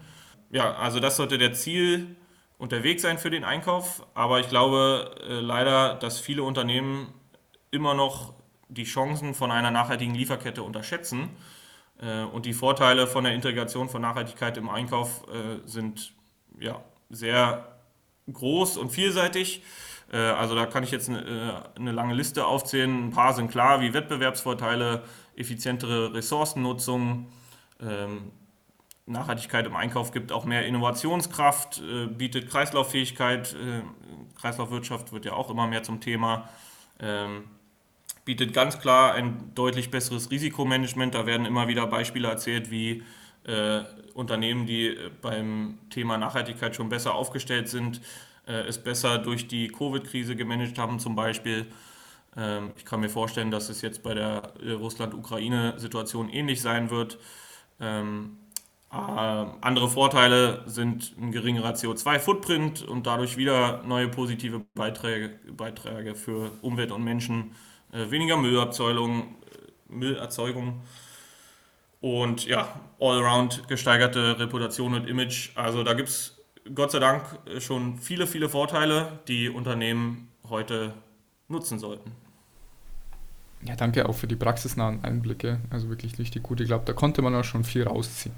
Ja, 0.51 0.75
also 0.75 0.99
das 0.99 1.17
sollte 1.17 1.37
der 1.37 1.53
Ziel 1.53 2.15
und 2.57 2.71
der 2.71 2.83
Weg 2.83 2.99
sein 2.99 3.17
für 3.17 3.29
den 3.29 3.43
Einkauf, 3.43 4.05
aber 4.13 4.39
ich 4.39 4.49
glaube 4.49 5.15
äh, 5.27 5.39
leider, 5.39 5.95
dass 5.95 6.19
viele 6.19 6.43
Unternehmen 6.43 7.13
immer 7.71 7.93
noch 7.93 8.33
die 8.67 8.83
Chancen 8.83 9.33
von 9.33 9.51
einer 9.51 9.71
nachhaltigen 9.71 10.13
Lieferkette 10.13 10.63
unterschätzen. 10.63 11.29
Äh, 12.01 12.23
und 12.23 12.45
die 12.45 12.53
Vorteile 12.53 13.07
von 13.07 13.23
der 13.23 13.33
Integration 13.33 13.89
von 13.89 14.01
Nachhaltigkeit 14.01 14.57
im 14.57 14.69
Einkauf 14.69 15.25
äh, 15.27 15.67
sind 15.67 16.13
ja, 16.59 16.83
sehr 17.09 17.79
groß 18.31 18.77
und 18.77 18.91
vielseitig. 18.91 19.63
Äh, 20.11 20.17
also 20.17 20.55
da 20.55 20.65
kann 20.65 20.83
ich 20.83 20.91
jetzt 20.91 21.09
eine, 21.09 21.21
äh, 21.75 21.79
eine, 21.79 21.91
lange 21.91 22.13
Liste 22.13 22.45
aufzählen. 22.45 23.07
Ein 23.07 23.11
paar 23.11 23.33
sind 23.33 23.51
klar, 23.51 23.81
wie 23.81 23.93
Wettbewerbsvorteile, 23.93 25.03
effizientere 25.35 26.13
Ressourcennutzung, 26.13 27.27
ähm, 27.81 28.31
Nachhaltigkeit 29.05 29.65
im 29.65 29.75
Einkauf 29.75 30.11
gibt 30.11 30.31
auch 30.31 30.45
mehr 30.45 30.65
Innovationskraft, 30.67 31.81
äh, 31.81 32.05
bietet 32.05 32.49
Kreislauffähigkeit, 32.49 33.55
Kreislaufwirtschaft 34.39 35.11
wird 35.11 35.25
ja 35.25 35.33
auch 35.33 35.49
immer 35.49 35.65
mehr 35.65 35.81
zum 35.81 35.99
Thema, 35.99 36.47
ähm, 36.99 37.45
bietet 38.23 38.53
ganz 38.53 38.79
klar 38.79 39.13
ein 39.13 39.51
deutlich 39.55 39.89
besseres 39.89 40.29
Risikomanagement. 40.29 41.15
Da 41.15 41.25
werden 41.25 41.47
immer 41.47 41.67
wieder 41.67 41.87
Beispiele 41.87 42.27
erzählt, 42.27 42.69
wie 42.69 43.03
Unternehmen, 44.13 44.67
die 44.67 44.95
beim 45.21 45.79
Thema 45.89 46.19
Nachhaltigkeit 46.19 46.75
schon 46.75 46.89
besser 46.89 47.15
aufgestellt 47.15 47.69
sind, 47.69 48.01
äh, 48.49 48.67
es 48.67 48.79
besser 48.79 49.19
durch 49.19 49.47
die 49.47 49.67
Covid-Krise 49.69 50.35
gemanagt 50.35 50.77
haben 50.77 50.99
zum 50.99 51.15
Beispiel. 51.15 51.67
Ähm, 52.35 52.71
ich 52.77 52.85
kann 52.85 52.99
mir 52.99 53.09
vorstellen, 53.09 53.51
dass 53.51 53.69
es 53.69 53.81
jetzt 53.81 54.03
bei 54.03 54.13
der 54.13 54.53
äh, 54.63 54.71
Russland-Ukraine-Situation 54.71 56.29
ähnlich 56.29 56.61
sein 56.61 56.89
wird. 56.89 57.19
Ähm, 57.79 58.37
äh, 58.91 58.95
andere 58.95 59.89
Vorteile 59.89 60.63
sind 60.65 61.15
ein 61.19 61.31
geringerer 61.31 61.73
CO2-Footprint 61.73 62.81
und 62.81 63.05
dadurch 63.05 63.37
wieder 63.37 63.83
neue 63.83 64.07
positive 64.09 64.65
Beiträge, 64.73 65.39
Beiträge 65.51 66.15
für 66.15 66.51
Umwelt 66.61 66.91
und 66.91 67.03
Menschen, 67.03 67.55
äh, 67.91 68.09
weniger 68.09 68.37
Müllerzeugung, 68.37 69.21
äh, 69.21 69.93
Müllerzeugung 69.93 70.81
und 72.01 72.45
ja, 72.45 72.79
allround 72.99 73.67
gesteigerte 73.67 74.39
Reputation 74.39 74.93
und 74.93 75.07
Image. 75.07 75.51
Also 75.55 75.83
da 75.83 75.93
gibt 75.93 76.09
es 76.09 76.38
Gott 76.75 76.91
sei 76.91 76.99
Dank 76.99 77.23
äh, 77.45 77.59
schon 77.61 77.97
viele, 77.97 78.27
viele 78.27 78.49
Vorteile, 78.49 79.19
die 79.27 79.49
Unternehmen 79.49 80.29
heute 80.49 80.93
nutzen 81.47 81.79
sollten. 81.79 82.11
Ja, 83.61 83.75
danke 83.75 84.07
auch 84.07 84.13
für 84.15 84.27
die 84.27 84.35
praxisnahen 84.35 85.03
Einblicke. 85.03 85.59
Also 85.69 85.89
wirklich 85.89 86.17
richtig 86.17 86.43
gut. 86.43 86.61
Ich 86.61 86.67
glaube, 86.67 86.85
da 86.85 86.93
konnte 86.93 87.21
man 87.21 87.35
auch 87.35 87.43
schon 87.43 87.63
viel 87.63 87.83
rausziehen. 87.83 88.35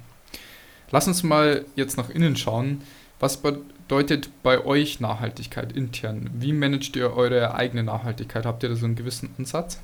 Lass 0.90 1.08
uns 1.08 1.24
mal 1.24 1.66
jetzt 1.76 1.98
nach 1.98 2.10
innen 2.10 2.36
schauen. 2.36 2.82
Was 3.20 3.38
bedeutet 3.38 4.30
bei 4.42 4.66
euch 4.66 5.00
Nachhaltigkeit 5.00 5.72
intern? 5.74 6.32
Wie 6.34 6.54
managt 6.54 6.96
ihr 6.96 7.14
eure 7.14 7.54
eigene 7.54 7.84
Nachhaltigkeit? 7.84 8.46
Habt 8.46 8.64
ihr 8.64 8.70
da 8.70 8.76
so 8.76 8.86
einen 8.86 8.96
gewissen 8.96 9.34
Ansatz? 9.38 9.80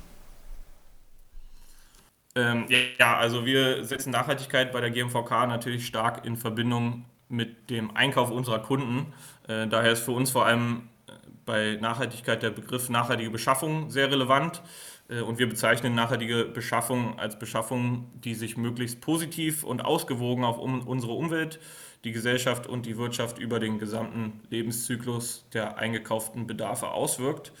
Ähm, 2.34 2.66
ja, 2.98 3.16
also 3.16 3.46
wir 3.46 3.84
setzen 3.84 4.10
Nachhaltigkeit 4.10 4.72
bei 4.72 4.80
der 4.80 4.90
GMVK 4.90 5.46
natürlich 5.46 5.86
stark 5.86 6.24
in 6.24 6.36
Verbindung 6.36 7.04
mit 7.28 7.70
dem 7.70 7.94
Einkauf 7.96 8.30
unserer 8.30 8.60
Kunden. 8.60 9.12
Äh, 9.46 9.66
daher 9.68 9.92
ist 9.92 10.02
für 10.02 10.12
uns 10.12 10.30
vor 10.30 10.46
allem 10.46 10.88
äh, 11.06 11.12
bei 11.44 11.78
Nachhaltigkeit 11.80 12.42
der 12.42 12.50
Begriff 12.50 12.88
nachhaltige 12.88 13.30
Beschaffung 13.30 13.90
sehr 13.90 14.10
relevant. 14.10 14.62
Äh, 15.08 15.20
und 15.20 15.38
wir 15.38 15.48
bezeichnen 15.48 15.94
nachhaltige 15.94 16.44
Beschaffung 16.44 17.18
als 17.18 17.38
Beschaffung, 17.38 18.10
die 18.24 18.34
sich 18.34 18.56
möglichst 18.56 19.00
positiv 19.00 19.64
und 19.64 19.84
ausgewogen 19.84 20.44
auf 20.44 20.58
unsere 20.58 21.12
Umwelt, 21.12 21.60
die 22.04 22.12
Gesellschaft 22.12 22.66
und 22.66 22.86
die 22.86 22.96
Wirtschaft 22.96 23.38
über 23.38 23.58
den 23.58 23.78
gesamten 23.78 24.40
Lebenszyklus 24.50 25.46
der 25.52 25.78
eingekauften 25.78 26.46
Bedarfe 26.46 26.90
auswirkt. 26.90 27.52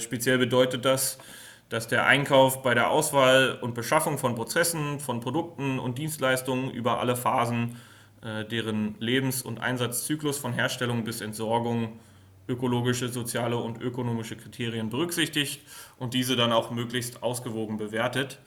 Speziell 0.00 0.38
bedeutet 0.38 0.84
das, 0.84 1.18
dass 1.68 1.86
der 1.86 2.04
Einkauf 2.04 2.62
bei 2.62 2.74
der 2.74 2.90
Auswahl 2.90 3.56
und 3.62 3.74
Beschaffung 3.74 4.18
von 4.18 4.34
Prozessen, 4.34 4.98
von 4.98 5.20
Produkten 5.20 5.78
und 5.78 5.98
Dienstleistungen 5.98 6.70
über 6.72 6.98
alle 6.98 7.14
Phasen 7.14 7.76
deren 8.22 8.96
Lebens- 8.98 9.42
und 9.42 9.60
Einsatzzyklus 9.60 10.36
von 10.38 10.52
Herstellung 10.52 11.04
bis 11.04 11.22
Entsorgung 11.22 11.98
ökologische, 12.50 13.08
soziale 13.08 13.56
und 13.56 13.80
ökonomische 13.80 14.36
Kriterien 14.36 14.90
berücksichtigt 14.90 15.62
und 15.98 16.12
diese 16.12 16.36
dann 16.36 16.52
auch 16.52 16.70
möglichst 16.70 17.22
ausgewogen 17.22 17.76
bewertet. 17.78 18.38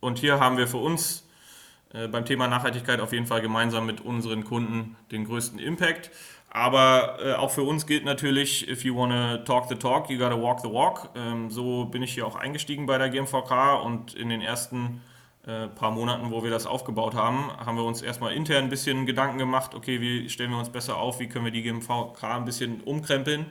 Und 0.00 0.18
hier 0.18 0.40
haben 0.40 0.56
wir 0.56 0.66
für 0.66 0.78
uns 0.78 1.28
äh, 1.92 2.08
beim 2.08 2.24
Thema 2.24 2.48
Nachhaltigkeit 2.48 3.00
auf 3.00 3.12
jeden 3.12 3.26
Fall 3.26 3.40
gemeinsam 3.40 3.86
mit 3.86 4.00
unseren 4.00 4.44
Kunden 4.44 4.96
den 5.10 5.24
größten 5.24 5.58
Impact. 5.58 6.10
Aber 6.50 7.18
äh, 7.22 7.34
auch 7.34 7.50
für 7.50 7.62
uns 7.62 7.86
gilt 7.86 8.04
natürlich, 8.04 8.68
if 8.68 8.84
you 8.84 8.96
want 8.96 9.12
to 9.12 9.44
talk 9.44 9.68
the 9.68 9.74
talk, 9.74 10.08
you 10.08 10.18
gotta 10.18 10.40
walk 10.40 10.60
the 10.60 10.70
walk. 10.70 11.10
Ähm, 11.14 11.50
so 11.50 11.84
bin 11.84 12.02
ich 12.02 12.14
hier 12.14 12.26
auch 12.26 12.36
eingestiegen 12.36 12.86
bei 12.86 12.98
der 12.98 13.10
GMVK 13.10 13.82
und 13.84 14.14
in 14.14 14.30
den 14.30 14.40
ersten 14.40 15.02
äh, 15.46 15.68
paar 15.68 15.90
Monaten, 15.92 16.30
wo 16.30 16.42
wir 16.42 16.50
das 16.50 16.66
aufgebaut 16.66 17.14
haben, 17.14 17.50
haben 17.56 17.76
wir 17.76 17.84
uns 17.84 18.02
erstmal 18.02 18.32
intern 18.32 18.64
ein 18.64 18.70
bisschen 18.70 19.06
Gedanken 19.06 19.38
gemacht, 19.38 19.74
okay, 19.74 20.00
wie 20.00 20.28
stellen 20.28 20.50
wir 20.50 20.58
uns 20.58 20.70
besser 20.70 20.96
auf, 20.96 21.20
wie 21.20 21.28
können 21.28 21.44
wir 21.44 21.52
die 21.52 21.62
GMVK 21.62 22.22
ein 22.24 22.44
bisschen 22.44 22.80
umkrempeln. 22.80 23.46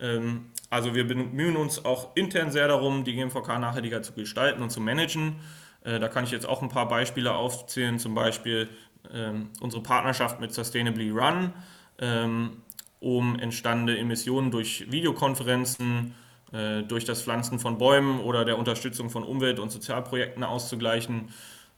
Ähm, 0.00 0.46
also 0.70 0.94
wir 0.94 1.06
bemühen 1.06 1.56
uns 1.56 1.84
auch 1.84 2.16
intern 2.16 2.50
sehr 2.50 2.68
darum, 2.68 3.04
die 3.04 3.14
GMVK 3.14 3.58
nachhaltiger 3.58 4.02
zu 4.02 4.12
gestalten 4.12 4.62
und 4.62 4.70
zu 4.70 4.80
managen. 4.80 5.36
Äh, 5.84 6.00
da 6.00 6.08
kann 6.08 6.24
ich 6.24 6.30
jetzt 6.30 6.48
auch 6.48 6.62
ein 6.62 6.68
paar 6.68 6.88
Beispiele 6.88 7.34
aufzählen, 7.34 7.98
zum 7.98 8.14
Beispiel 8.14 8.68
ähm, 9.12 9.50
unsere 9.60 9.82
Partnerschaft 9.82 10.40
mit 10.40 10.52
Sustainably 10.52 11.10
Run 11.10 11.52
ähm, 12.00 12.62
um 12.98 13.38
entstandene 13.38 13.98
Emissionen 13.98 14.50
durch 14.50 14.90
Videokonferenzen, 14.90 16.08
äh, 16.08 16.29
durch 16.52 17.04
das 17.04 17.22
Pflanzen 17.22 17.60
von 17.60 17.78
Bäumen 17.78 18.18
oder 18.18 18.44
der 18.44 18.58
Unterstützung 18.58 19.08
von 19.08 19.22
Umwelt- 19.22 19.60
und 19.60 19.70
Sozialprojekten 19.70 20.42
auszugleichen. 20.42 21.28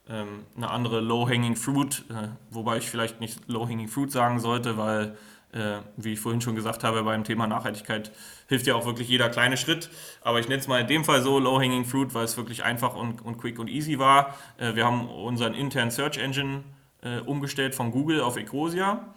Ähm, 0.09 0.45
eine 0.57 0.69
andere 0.69 0.99
Low-Hanging 0.99 1.55
Fruit, 1.55 2.03
äh, 2.09 2.27
wobei 2.49 2.77
ich 2.77 2.89
vielleicht 2.89 3.21
nicht 3.21 3.39
Low-Hanging 3.47 3.87
Fruit 3.87 4.11
sagen 4.11 4.39
sollte, 4.39 4.77
weil, 4.77 5.15
äh, 5.53 5.77
wie 5.95 6.13
ich 6.13 6.19
vorhin 6.19 6.41
schon 6.41 6.55
gesagt 6.55 6.83
habe, 6.83 7.03
beim 7.03 7.23
Thema 7.23 7.47
Nachhaltigkeit 7.47 8.11
hilft 8.49 8.67
ja 8.67 8.75
auch 8.75 8.85
wirklich 8.85 9.07
jeder 9.07 9.29
kleine 9.29 9.55
Schritt. 9.55 9.89
Aber 10.21 10.41
ich 10.41 10.49
nenne 10.49 10.59
es 10.59 10.67
mal 10.67 10.81
in 10.81 10.87
dem 10.87 11.05
Fall 11.05 11.21
so 11.21 11.39
Low-Hanging 11.39 11.85
Fruit, 11.85 12.13
weil 12.13 12.25
es 12.25 12.35
wirklich 12.35 12.65
einfach 12.65 12.95
und, 12.95 13.23
und 13.23 13.37
quick 13.37 13.59
und 13.59 13.69
easy 13.69 13.97
war. 13.97 14.35
Äh, 14.57 14.75
wir 14.75 14.85
haben 14.85 15.07
unseren 15.07 15.53
internen 15.53 15.91
Search 15.91 16.17
Engine 16.17 16.65
äh, 17.01 17.19
umgestellt 17.19 17.73
von 17.73 17.91
Google 17.91 18.19
auf 18.19 18.35
Ecosia 18.35 19.13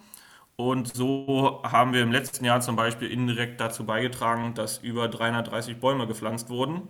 und 0.57 0.95
so 0.95 1.61
haben 1.63 1.93
wir 1.93 2.03
im 2.03 2.11
letzten 2.11 2.45
Jahr 2.45 2.61
zum 2.63 2.77
Beispiel 2.77 3.11
indirekt 3.11 3.61
dazu 3.61 3.85
beigetragen, 3.85 4.55
dass 4.55 4.79
über 4.79 5.09
330 5.09 5.79
Bäume 5.79 6.07
gepflanzt 6.07 6.49
wurden. 6.49 6.89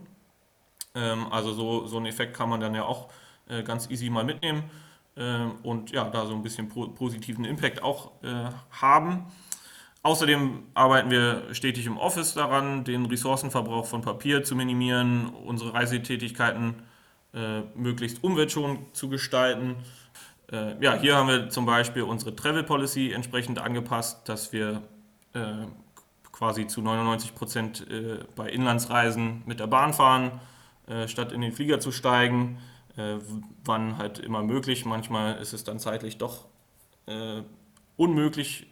Ähm, 0.95 1.27
also 1.33 1.53
so, 1.53 1.87
so 1.87 1.97
einen 1.97 2.07
Effekt 2.07 2.37
kann 2.37 2.49
man 2.49 2.61
dann 2.61 2.75
ja 2.75 2.85
auch 2.85 3.09
äh, 3.49 3.65
ganz 3.65 3.91
easy 3.91 4.09
mal 4.09 4.25
mitnehmen 4.25 4.71
ähm, 5.17 5.57
und 5.65 5.91
ja, 5.91 6.09
da 6.09 6.27
so 6.27 6.35
ein 6.35 6.43
bisschen 6.43 6.69
positiven 6.69 7.45
Impact 7.45 7.83
auch 7.83 8.13
äh, 8.23 8.51
haben. 8.71 9.27
Außerdem 10.03 10.63
arbeiten 10.75 11.11
wir 11.11 11.53
stetig 11.53 11.87
im 11.87 11.99
Office 11.99 12.35
daran, 12.35 12.85
den 12.85 13.07
Ressourcenverbrauch 13.07 13.87
von 13.87 14.03
Papier 14.03 14.45
zu 14.45 14.55
minimieren, 14.55 15.31
unsere 15.45 15.75
Reisetätigkeiten 15.75 16.77
äh, 17.35 17.63
möglichst 17.75 18.23
umweltschonend 18.23 18.95
zu 18.97 19.09
gestalten 19.09 19.75
äh, 20.53 20.83
ja, 20.83 20.95
hier 20.95 21.17
haben 21.17 21.29
wir 21.29 21.49
zum 21.49 21.67
Beispiel 21.67 22.03
unsere 22.03 22.35
Travel 22.37 22.63
Policy 22.63 23.13
entsprechend 23.13 23.59
angepasst, 23.59 24.29
dass 24.29 24.53
wir 24.53 24.83
äh, 25.35 25.67
quasi 26.31 26.67
zu 26.67 26.83
99 26.83 27.35
Prozent 27.35 27.91
äh, 27.91 28.19
bei 28.37 28.49
Inlandsreisen 28.49 29.43
mit 29.47 29.59
der 29.59 29.67
Bahn 29.67 29.93
fahren, 29.93 30.41
äh, 30.87 31.09
statt 31.09 31.33
in 31.33 31.41
den 31.41 31.53
Flieger 31.53 31.81
zu 31.81 31.91
steigen. 31.91 32.59
Äh, 32.97 33.17
wann 33.65 33.99
halt 33.99 34.21
immer 34.21 34.43
möglich. 34.43 34.85
Manchmal 34.85 35.37
ist 35.39 35.53
es 35.53 35.65
dann 35.65 35.79
zeitlich 35.79 36.19
doch 36.19 36.47
äh, 37.07 37.43
unmöglich, 37.97 38.67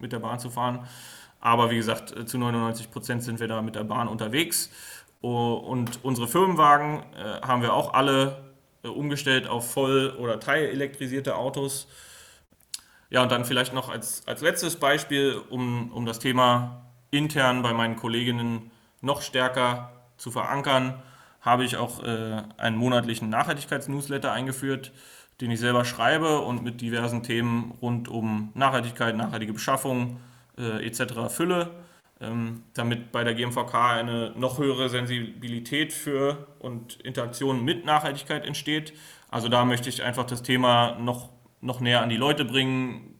mit 0.00 0.12
der 0.12 0.18
Bahn 0.18 0.40
zu 0.40 0.50
fahren. 0.50 0.88
Aber 1.40 1.70
wie 1.70 1.76
gesagt, 1.76 2.28
zu 2.28 2.36
99 2.36 2.90
Prozent 2.90 3.22
sind 3.22 3.38
wir 3.38 3.46
da 3.46 3.62
mit 3.62 3.76
der 3.76 3.84
Bahn 3.84 4.08
unterwegs. 4.08 4.70
Und 5.20 6.04
unsere 6.04 6.26
Firmenwagen 6.26 7.04
haben 7.42 7.62
wir 7.62 7.74
auch 7.74 7.94
alle 7.94 8.53
umgestellt 8.88 9.46
auf 9.46 9.72
voll- 9.72 10.14
oder 10.18 10.40
teilelektrisierte 10.40 11.36
Autos. 11.36 11.88
Ja, 13.10 13.22
und 13.22 13.30
dann 13.30 13.44
vielleicht 13.44 13.72
noch 13.72 13.90
als, 13.90 14.26
als 14.26 14.40
letztes 14.40 14.76
Beispiel, 14.76 15.40
um, 15.50 15.92
um 15.92 16.06
das 16.06 16.18
Thema 16.18 16.86
intern 17.10 17.62
bei 17.62 17.72
meinen 17.72 17.96
Kolleginnen 17.96 18.70
noch 19.00 19.22
stärker 19.22 19.92
zu 20.16 20.30
verankern, 20.30 21.02
habe 21.40 21.64
ich 21.64 21.76
auch 21.76 22.02
äh, 22.02 22.42
einen 22.56 22.76
monatlichen 22.76 23.28
Nachhaltigkeitsnewsletter 23.28 24.32
eingeführt, 24.32 24.92
den 25.40 25.50
ich 25.50 25.60
selber 25.60 25.84
schreibe 25.84 26.40
und 26.40 26.62
mit 26.62 26.80
diversen 26.80 27.22
Themen 27.22 27.76
rund 27.82 28.08
um 28.08 28.50
Nachhaltigkeit, 28.54 29.16
nachhaltige 29.16 29.52
Beschaffung 29.52 30.20
äh, 30.56 30.86
etc. 30.86 31.28
fülle 31.28 31.70
damit 32.74 33.12
bei 33.12 33.24
der 33.24 33.34
GMVK 33.34 33.74
eine 33.74 34.32
noch 34.36 34.58
höhere 34.58 34.88
Sensibilität 34.88 35.92
für 35.92 36.46
und 36.58 37.00
Interaktion 37.00 37.64
mit 37.64 37.84
Nachhaltigkeit 37.84 38.46
entsteht. 38.46 38.94
Also 39.30 39.48
da 39.48 39.64
möchte 39.64 39.88
ich 39.88 40.02
einfach 40.02 40.24
das 40.24 40.42
Thema 40.42 40.96
noch, 41.00 41.30
noch 41.60 41.80
näher 41.80 42.02
an 42.02 42.08
die 42.08 42.16
Leute 42.16 42.44
bringen. 42.44 43.18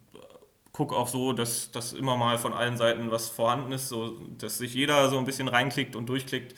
Guck 0.73 0.93
auch 0.93 1.09
so, 1.09 1.33
dass, 1.33 1.73
dass 1.73 1.93
immer 1.93 2.17
mal 2.17 2.39
von 2.39 2.53
allen 2.53 2.77
Seiten 2.77 3.11
was 3.11 3.29
vorhanden 3.29 3.73
ist, 3.73 3.89
so 3.89 4.21
dass 4.39 4.59
sich 4.59 4.75
jeder 4.75 5.09
so 5.09 5.19
ein 5.19 5.25
bisschen 5.25 5.49
reinklickt 5.49 5.97
und 5.97 6.09
durchklickt. 6.09 6.55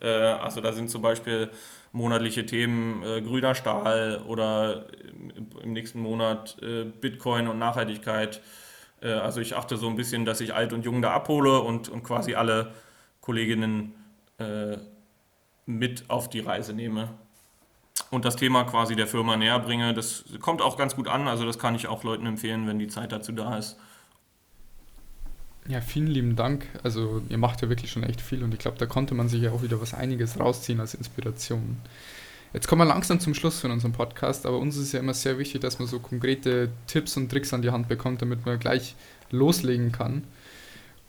Äh, 0.00 0.08
also 0.08 0.60
da 0.60 0.72
sind 0.72 0.90
zum 0.90 1.02
Beispiel 1.02 1.50
monatliche 1.92 2.46
Themen 2.46 3.02
äh, 3.02 3.22
grüner 3.22 3.54
Stahl 3.54 4.22
oder 4.26 4.86
im 5.62 5.72
nächsten 5.72 6.00
Monat 6.00 6.56
äh, 6.62 6.84
Bitcoin 6.84 7.48
und 7.48 7.58
Nachhaltigkeit. 7.58 8.42
Äh, 9.00 9.12
also 9.12 9.40
ich 9.40 9.56
achte 9.56 9.76
so 9.76 9.88
ein 9.88 9.96
bisschen, 9.96 10.24
dass 10.24 10.40
ich 10.40 10.54
alt 10.54 10.72
und 10.72 10.84
jung 10.84 11.02
da 11.02 11.12
abhole 11.12 11.60
und, 11.60 11.88
und 11.88 12.02
quasi 12.02 12.34
alle 12.34 12.72
Kolleginnen 13.20 13.94
äh, 14.38 14.76
mit 15.66 16.08
auf 16.08 16.30
die 16.30 16.40
Reise 16.40 16.72
nehme 16.72 17.10
und 18.10 18.24
das 18.24 18.36
Thema 18.36 18.64
quasi 18.64 18.94
der 18.94 19.06
Firma 19.06 19.36
näher 19.36 19.58
bringe. 19.58 19.94
Das 19.94 20.24
kommt 20.40 20.62
auch 20.62 20.76
ganz 20.76 20.94
gut 20.94 21.08
an, 21.08 21.28
also 21.28 21.44
das 21.44 21.58
kann 21.58 21.74
ich 21.74 21.88
auch 21.88 22.04
Leuten 22.04 22.26
empfehlen, 22.26 22.66
wenn 22.66 22.78
die 22.78 22.88
Zeit 22.88 23.12
dazu 23.12 23.32
da 23.32 23.58
ist. 23.58 23.76
Ja, 25.68 25.80
vielen 25.80 26.06
lieben 26.06 26.36
Dank. 26.36 26.68
Also 26.84 27.22
ihr 27.28 27.38
macht 27.38 27.60
ja 27.62 27.68
wirklich 27.68 27.90
schon 27.90 28.04
echt 28.04 28.20
viel 28.20 28.44
und 28.44 28.54
ich 28.54 28.60
glaube, 28.60 28.78
da 28.78 28.86
konnte 28.86 29.14
man 29.14 29.28
sich 29.28 29.42
ja 29.42 29.50
auch 29.50 29.62
wieder 29.62 29.80
was 29.80 29.94
einiges 29.94 30.38
rausziehen 30.38 30.78
als 30.78 30.94
Inspiration. 30.94 31.78
Jetzt 32.56 32.68
kommen 32.68 32.80
wir 32.80 32.86
langsam 32.86 33.20
zum 33.20 33.34
Schluss 33.34 33.60
von 33.60 33.70
unserem 33.70 33.92
Podcast, 33.92 34.46
aber 34.46 34.56
uns 34.56 34.78
ist 34.78 34.92
ja 34.92 35.00
immer 35.00 35.12
sehr 35.12 35.36
wichtig, 35.36 35.60
dass 35.60 35.78
man 35.78 35.86
so 35.86 36.00
konkrete 36.00 36.70
Tipps 36.86 37.14
und 37.18 37.28
Tricks 37.28 37.52
an 37.52 37.60
die 37.60 37.70
Hand 37.70 37.86
bekommt, 37.86 38.22
damit 38.22 38.46
man 38.46 38.58
gleich 38.58 38.94
loslegen 39.30 39.92
kann. 39.92 40.24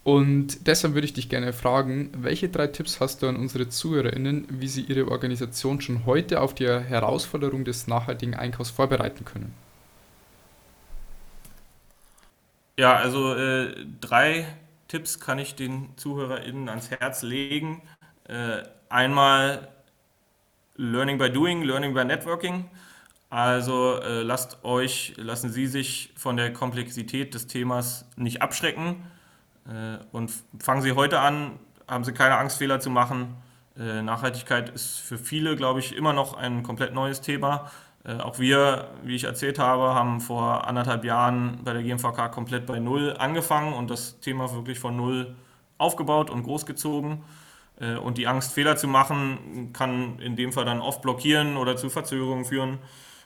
Und 0.03 0.67
deshalb 0.67 0.93
würde 0.93 1.05
ich 1.05 1.13
dich 1.13 1.29
gerne 1.29 1.53
fragen, 1.53 2.12
welche 2.17 2.49
drei 2.49 2.67
Tipps 2.67 2.99
hast 2.99 3.23
du 3.23 3.29
an 3.29 3.38
unsere 3.38 3.69
ZuhörerInnen, 3.69 4.45
wie 4.49 4.67
sie 4.67 4.81
ihre 4.81 5.10
Organisation 5.10 5.79
schon 5.79 6.05
heute 6.05 6.41
auf 6.41 6.53
die 6.53 6.67
Herausforderung 6.67 7.63
des 7.63 7.88
nachhaltigen 7.88 8.33
Einkaufs 8.36 8.69
vorbereiten 8.69 9.23
können? 9.23 9.53
Ja, 12.77 12.97
also 12.97 13.33
äh, 13.33 13.73
drei 14.01 14.45
Tipps 14.89 15.21
kann 15.21 15.39
ich 15.39 15.55
den 15.55 15.91
ZuhörerInnen 15.95 16.67
ans 16.67 16.91
Herz 16.91 17.21
legen. 17.21 17.83
Äh, 18.25 18.63
einmal 18.89 19.69
Learning 20.77 21.17
by 21.17 21.29
Doing, 21.29 21.63
Learning 21.63 21.93
by 21.93 22.05
Networking. 22.05 22.65
Also 23.29 23.99
äh, 23.99 24.21
lasst 24.21 24.63
euch, 24.63 25.15
lassen 25.17 25.49
Sie 25.49 25.67
sich 25.67 26.13
von 26.15 26.37
der 26.37 26.53
Komplexität 26.53 27.33
des 27.33 27.47
Themas 27.47 28.05
nicht 28.15 28.41
abschrecken 28.41 29.03
äh, 29.67 29.97
und 30.11 30.31
fangen 30.59 30.81
Sie 30.81 30.93
heute 30.93 31.19
an, 31.19 31.59
haben 31.87 32.03
Sie 32.03 32.13
keine 32.13 32.37
Angst, 32.37 32.57
Fehler 32.59 32.79
zu 32.79 32.89
machen. 32.89 33.35
Äh, 33.77 34.01
Nachhaltigkeit 34.01 34.69
ist 34.69 34.99
für 34.99 35.17
viele, 35.17 35.55
glaube 35.55 35.79
ich, 35.79 35.95
immer 35.95 36.13
noch 36.13 36.35
ein 36.35 36.63
komplett 36.63 36.93
neues 36.93 37.21
Thema. 37.21 37.71
Äh, 38.05 38.17
auch 38.17 38.39
wir, 38.39 38.89
wie 39.03 39.15
ich 39.15 39.25
erzählt 39.25 39.59
habe, 39.59 39.93
haben 39.95 40.21
vor 40.21 40.67
anderthalb 40.67 41.03
Jahren 41.03 41.59
bei 41.63 41.73
der 41.73 41.83
GMVK 41.83 42.31
komplett 42.31 42.65
bei 42.65 42.79
Null 42.79 43.15
angefangen 43.17 43.73
und 43.73 43.89
das 43.89 44.19
Thema 44.19 44.53
wirklich 44.53 44.79
von 44.79 44.95
Null 44.95 45.35
aufgebaut 45.77 46.29
und 46.29 46.43
großgezogen. 46.43 47.23
Äh, 47.79 47.95
und 47.95 48.17
die 48.17 48.27
Angst, 48.27 48.53
Fehler 48.53 48.75
zu 48.75 48.87
machen, 48.87 49.71
kann 49.73 50.19
in 50.19 50.35
dem 50.35 50.51
Fall 50.51 50.65
dann 50.65 50.81
oft 50.81 51.01
blockieren 51.01 51.57
oder 51.57 51.75
zu 51.75 51.89
Verzögerungen 51.89 52.45
führen. 52.45 52.79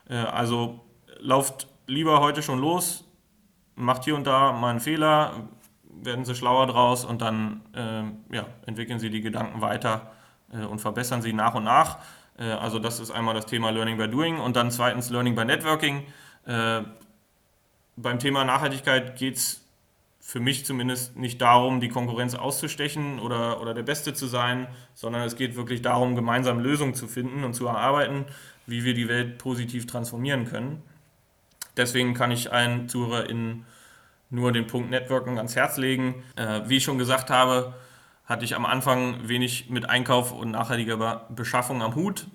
Äh, 0.09 0.15
also 0.15 0.81
lauft 1.19 1.67
lieber 1.87 2.19
heute 2.19 2.41
schon 2.41 2.59
los, 2.59 3.05
macht 3.75 4.03
hier 4.03 4.15
und 4.15 4.27
da 4.27 4.51
mal 4.51 4.69
einen 4.69 4.79
Fehler, 4.79 5.49
werden 5.83 6.25
Sie 6.25 6.35
schlauer 6.35 6.67
draus 6.67 7.05
und 7.05 7.21
dann 7.21 7.61
äh, 7.73 8.35
ja, 8.35 8.45
entwickeln 8.65 8.99
Sie 8.99 9.09
die 9.09 9.21
Gedanken 9.21 9.61
weiter 9.61 10.11
und 10.69 10.79
verbessern 10.79 11.21
sie 11.21 11.31
nach 11.31 11.55
und 11.55 11.63
nach. 11.63 11.99
Also 12.35 12.77
das 12.77 12.99
ist 12.99 13.09
einmal 13.09 13.33
das 13.33 13.45
Thema 13.45 13.69
Learning 13.69 13.95
by 13.95 14.09
Doing 14.09 14.37
und 14.37 14.57
dann 14.57 14.69
zweitens 14.69 15.09
Learning 15.09 15.33
by 15.33 15.45
Networking. 15.45 16.03
beim 16.43 18.19
Thema 18.19 18.43
Nachhaltigkeit 18.43 19.15
geht 19.15 19.37
es 19.37 19.63
für 20.21 20.39
mich 20.39 20.65
zumindest 20.65 21.17
nicht 21.17 21.41
darum, 21.41 21.81
die 21.81 21.89
Konkurrenz 21.89 22.35
auszustechen 22.35 23.19
oder, 23.19 23.59
oder 23.59 23.73
der 23.73 23.83
Beste 23.83 24.13
zu 24.13 24.27
sein, 24.27 24.67
sondern 24.93 25.23
es 25.23 25.35
geht 25.35 25.55
wirklich 25.55 25.81
darum, 25.81 26.15
gemeinsam 26.15 26.59
Lösungen 26.59 26.93
zu 26.93 27.07
finden 27.07 27.43
und 27.43 27.55
zu 27.55 27.65
erarbeiten, 27.65 28.25
wie 28.67 28.83
wir 28.83 28.93
die 28.93 29.07
Welt 29.07 29.39
positiv 29.39 29.87
transformieren 29.87 30.45
können. 30.45 30.83
Deswegen 31.75 32.13
kann 32.13 32.31
ich 32.31 32.53
allen 32.53 32.87
ZuhörerInnen 32.87 33.65
nur 34.29 34.51
den 34.51 34.67
Punkt 34.67 34.91
Networking 34.91 35.37
ans 35.37 35.55
Herz 35.55 35.77
legen. 35.77 36.23
Äh, 36.35 36.61
wie 36.67 36.77
ich 36.77 36.83
schon 36.83 36.99
gesagt 36.99 37.31
habe, 37.31 37.73
hatte 38.25 38.45
ich 38.45 38.55
am 38.55 38.65
Anfang 38.65 39.27
wenig 39.27 39.69
mit 39.69 39.89
Einkauf 39.89 40.31
und 40.31 40.51
nachhaltiger 40.51 41.25
Beschaffung 41.29 41.81
am 41.81 41.95
Hut. 41.95 42.27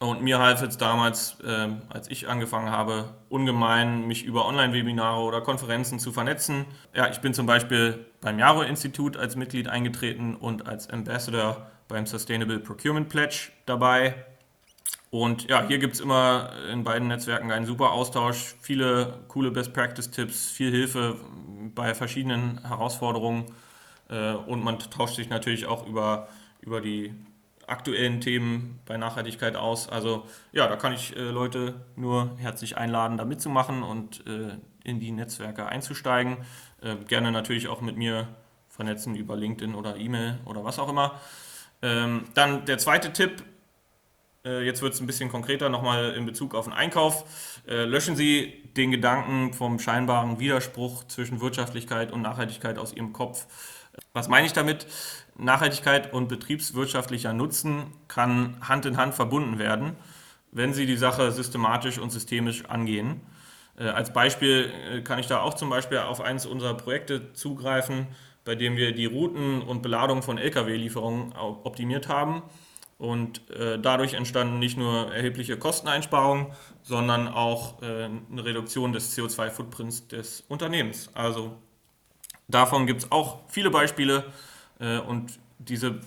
Und 0.00 0.22
mir 0.22 0.38
half 0.38 0.62
es 0.62 0.78
damals, 0.78 1.38
äh, 1.40 1.68
als 1.88 2.08
ich 2.08 2.28
angefangen 2.28 2.70
habe, 2.70 3.16
ungemein, 3.28 4.06
mich 4.06 4.24
über 4.24 4.46
Online-Webinare 4.46 5.20
oder 5.20 5.40
Konferenzen 5.40 5.98
zu 5.98 6.12
vernetzen. 6.12 6.66
Ja, 6.94 7.08
ich 7.08 7.18
bin 7.18 7.34
zum 7.34 7.46
Beispiel 7.46 8.06
beim 8.20 8.38
Jaro-Institut 8.38 9.16
als 9.16 9.34
Mitglied 9.34 9.66
eingetreten 9.66 10.36
und 10.36 10.68
als 10.68 10.88
Ambassador 10.88 11.66
beim 11.88 12.06
Sustainable 12.06 12.60
Procurement 12.60 13.08
Pledge 13.08 13.50
dabei. 13.66 14.14
Und 15.10 15.48
ja, 15.48 15.66
hier 15.66 15.78
gibt 15.78 15.94
es 15.94 16.00
immer 16.00 16.52
in 16.70 16.84
beiden 16.84 17.08
Netzwerken 17.08 17.50
einen 17.50 17.66
super 17.66 17.90
Austausch, 17.90 18.54
viele 18.60 19.24
coole 19.26 19.50
Best-Practice-Tipps, 19.50 20.50
viel 20.50 20.70
Hilfe 20.70 21.16
bei 21.74 21.94
verschiedenen 21.94 22.64
Herausforderungen. 22.64 23.46
Äh, 24.08 24.34
und 24.34 24.62
man 24.62 24.78
tauscht 24.78 25.16
sich 25.16 25.28
natürlich 25.28 25.66
auch 25.66 25.86
über, 25.86 26.28
über 26.60 26.80
die 26.80 27.14
aktuellen 27.68 28.20
Themen 28.20 28.80
bei 28.86 28.96
Nachhaltigkeit 28.96 29.56
aus. 29.56 29.88
Also 29.88 30.24
ja, 30.52 30.66
da 30.66 30.76
kann 30.76 30.92
ich 30.92 31.16
äh, 31.16 31.20
Leute 31.20 31.74
nur 31.96 32.36
herzlich 32.38 32.76
einladen, 32.76 33.16
da 33.16 33.24
mitzumachen 33.24 33.82
und 33.82 34.26
äh, 34.26 34.56
in 34.84 35.00
die 35.00 35.12
Netzwerke 35.12 35.66
einzusteigen. 35.66 36.38
Äh, 36.82 36.96
gerne 37.06 37.32
natürlich 37.32 37.68
auch 37.68 37.80
mit 37.80 37.96
mir 37.96 38.28
vernetzen 38.68 39.14
über 39.14 39.36
LinkedIn 39.36 39.74
oder 39.74 39.96
E-Mail 39.96 40.38
oder 40.44 40.64
was 40.64 40.78
auch 40.78 40.88
immer. 40.88 41.20
Ähm, 41.82 42.24
dann 42.34 42.64
der 42.64 42.78
zweite 42.78 43.12
Tipp, 43.12 43.42
äh, 44.44 44.64
jetzt 44.64 44.82
wird 44.82 44.94
es 44.94 45.00
ein 45.00 45.06
bisschen 45.06 45.28
konkreter 45.30 45.68
nochmal 45.68 46.14
in 46.14 46.26
Bezug 46.26 46.54
auf 46.54 46.64
den 46.64 46.72
Einkauf. 46.72 47.24
Äh, 47.66 47.84
löschen 47.84 48.16
Sie 48.16 48.62
den 48.76 48.90
Gedanken 48.90 49.52
vom 49.52 49.78
scheinbaren 49.78 50.38
Widerspruch 50.38 51.04
zwischen 51.04 51.40
Wirtschaftlichkeit 51.40 52.12
und 52.12 52.22
Nachhaltigkeit 52.22 52.78
aus 52.78 52.92
Ihrem 52.92 53.12
Kopf. 53.12 53.46
Was 54.12 54.28
meine 54.28 54.46
ich 54.46 54.52
damit? 54.52 54.86
Nachhaltigkeit 55.38 56.12
und 56.12 56.28
betriebswirtschaftlicher 56.28 57.32
Nutzen 57.32 57.86
kann 58.08 58.56
Hand 58.60 58.86
in 58.86 58.96
Hand 58.96 59.14
verbunden 59.14 59.58
werden, 59.58 59.96
wenn 60.50 60.74
Sie 60.74 60.84
die 60.84 60.96
Sache 60.96 61.30
systematisch 61.32 61.98
und 61.98 62.10
systemisch 62.10 62.64
angehen. 62.66 63.20
Äh, 63.78 63.84
als 63.84 64.12
Beispiel 64.12 64.72
äh, 64.92 65.00
kann 65.02 65.18
ich 65.18 65.26
da 65.26 65.40
auch 65.40 65.54
zum 65.54 65.70
Beispiel 65.70 65.98
auf 65.98 66.20
eines 66.20 66.46
unserer 66.46 66.74
Projekte 66.74 67.32
zugreifen, 67.32 68.08
bei 68.44 68.54
dem 68.54 68.76
wir 68.76 68.92
die 68.92 69.06
Routen 69.06 69.62
und 69.62 69.82
Beladung 69.82 70.22
von 70.22 70.38
Lkw-Lieferungen 70.38 71.32
optimiert 71.36 72.08
haben. 72.08 72.42
Und 72.96 73.48
äh, 73.50 73.78
dadurch 73.78 74.14
entstanden 74.14 74.58
nicht 74.58 74.76
nur 74.76 75.14
erhebliche 75.14 75.56
Kosteneinsparungen, 75.56 76.48
sondern 76.82 77.28
auch 77.28 77.80
eine 77.82 78.44
Reduktion 78.44 78.92
des 78.94 79.16
CO2-Footprints 79.16 80.08
des 80.08 80.42
Unternehmens. 80.48 81.10
Also 81.12 81.58
davon 82.48 82.86
gibt 82.86 83.02
es 83.02 83.12
auch 83.12 83.40
viele 83.48 83.70
Beispiele. 83.70 84.24
Äh, 84.78 84.98
und 84.98 85.38
diese 85.58 86.00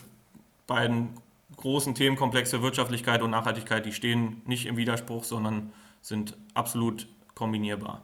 beiden 0.68 1.10
großen 1.58 1.96
Themenkomplexe 1.96 2.62
Wirtschaftlichkeit 2.62 3.22
und 3.22 3.32
Nachhaltigkeit, 3.32 3.86
die 3.86 3.94
stehen 3.94 4.42
nicht 4.46 4.66
im 4.66 4.78
Widerspruch, 4.78 5.24
sondern 5.24 5.72
sind 6.02 6.38
absolut 6.54 7.08
kombinierbar. 7.36 8.04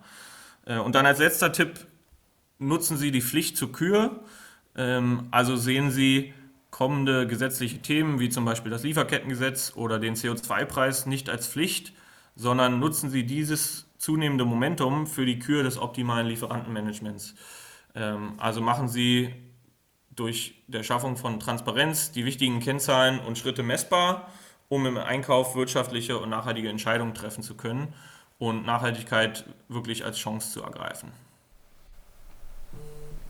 Äh, 0.66 0.78
und 0.80 0.96
dann 0.96 1.06
als 1.06 1.20
letzter 1.20 1.52
Tipp, 1.52 1.88
nutzen 2.60 2.98
Sie 2.98 3.12
die 3.12 3.22
Pflicht 3.22 3.58
zur 3.58 3.72
Kür. 3.72 4.20
Ähm, 4.76 5.28
also 5.32 5.56
sehen 5.56 5.92
Sie 5.92 6.34
kommende 6.70 7.28
gesetzliche 7.28 7.80
Themen, 7.80 8.20
wie 8.20 8.30
zum 8.30 8.46
Beispiel 8.46 8.72
das 8.72 8.84
Lieferkettengesetz 8.84 9.74
oder 9.76 10.00
den 10.00 10.16
CO2-Preis, 10.16 11.06
nicht 11.06 11.30
als 11.30 11.48
Pflicht, 11.48 11.94
sondern 12.36 12.80
nutzen 12.80 13.10
Sie 13.10 13.26
dieses 13.26 13.88
zunehmende 13.98 14.46
Momentum 14.46 15.08
für 15.08 15.26
die 15.26 15.40
Kür 15.40 15.64
des 15.64 15.78
optimalen 15.78 16.28
Lieferantenmanagements. 16.28 17.36
Ähm, 17.96 18.34
also 18.38 18.62
machen 18.62 18.88
Sie 18.88 19.34
durch 20.18 20.56
der 20.68 20.84
Schaffung 20.84 21.16
von 21.16 21.40
Transparenz 21.40 22.12
die 22.12 22.26
wichtigen 22.26 22.60
Kennzahlen 22.60 23.20
und 23.20 23.38
Schritte 23.38 23.64
messbar, 23.64 24.30
um 24.68 24.86
im 24.86 24.98
Einkauf 24.98 25.56
wirtschaftliche 25.56 26.18
und 26.18 26.30
nachhaltige 26.30 26.70
Entscheidungen 26.70 27.14
treffen 27.14 27.44
zu 27.44 27.56
können 27.56 27.94
und 28.40 28.66
Nachhaltigkeit 28.66 29.46
wirklich 29.70 30.04
als 30.04 30.18
Chance 30.18 30.52
zu 30.52 30.64
ergreifen. 30.64 31.12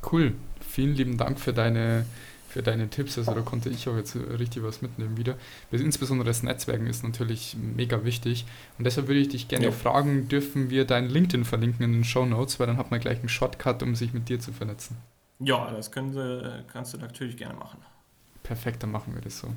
Cool. 0.09 0.33
Vielen 0.67 0.95
lieben 0.95 1.17
Dank 1.17 1.39
für 1.39 1.53
deine, 1.53 2.05
für 2.47 2.63
deine 2.63 2.89
Tipps. 2.89 3.17
Also 3.17 3.33
da 3.33 3.41
konnte 3.41 3.69
ich 3.69 3.89
auch 3.89 3.97
jetzt 3.97 4.15
richtig 4.15 4.63
was 4.63 4.81
mitnehmen 4.81 5.17
wieder. 5.17 5.35
Insbesondere 5.71 6.25
das 6.25 6.41
Netzwerken 6.41 6.87
ist 6.87 7.03
natürlich 7.03 7.57
mega 7.59 8.05
wichtig. 8.05 8.45
Und 8.77 8.85
deshalb 8.85 9.07
würde 9.07 9.19
ich 9.19 9.29
dich 9.29 9.49
gerne 9.49 9.65
ja. 9.65 9.71
fragen, 9.71 10.29
dürfen 10.29 10.69
wir 10.69 10.85
dein 10.85 11.09
LinkedIn 11.09 11.43
verlinken 11.43 11.83
in 11.83 11.91
den 11.91 12.03
Show 12.05 12.25
Notes, 12.25 12.59
weil 12.59 12.67
dann 12.67 12.77
hat 12.77 12.91
man 12.91 13.01
gleich 13.01 13.19
einen 13.19 13.29
Shortcut, 13.29 13.83
um 13.83 13.95
sich 13.95 14.13
mit 14.13 14.29
dir 14.29 14.39
zu 14.39 14.53
vernetzen. 14.53 14.97
Ja, 15.39 15.69
das 15.71 15.91
Sie, 15.93 16.63
kannst 16.71 16.93
du 16.93 16.97
natürlich 16.97 17.37
gerne 17.37 17.55
machen. 17.55 17.79
Perfekt, 18.43 18.83
dann 18.83 18.91
machen 18.91 19.13
wir 19.13 19.21
das 19.21 19.39
so. 19.39 19.49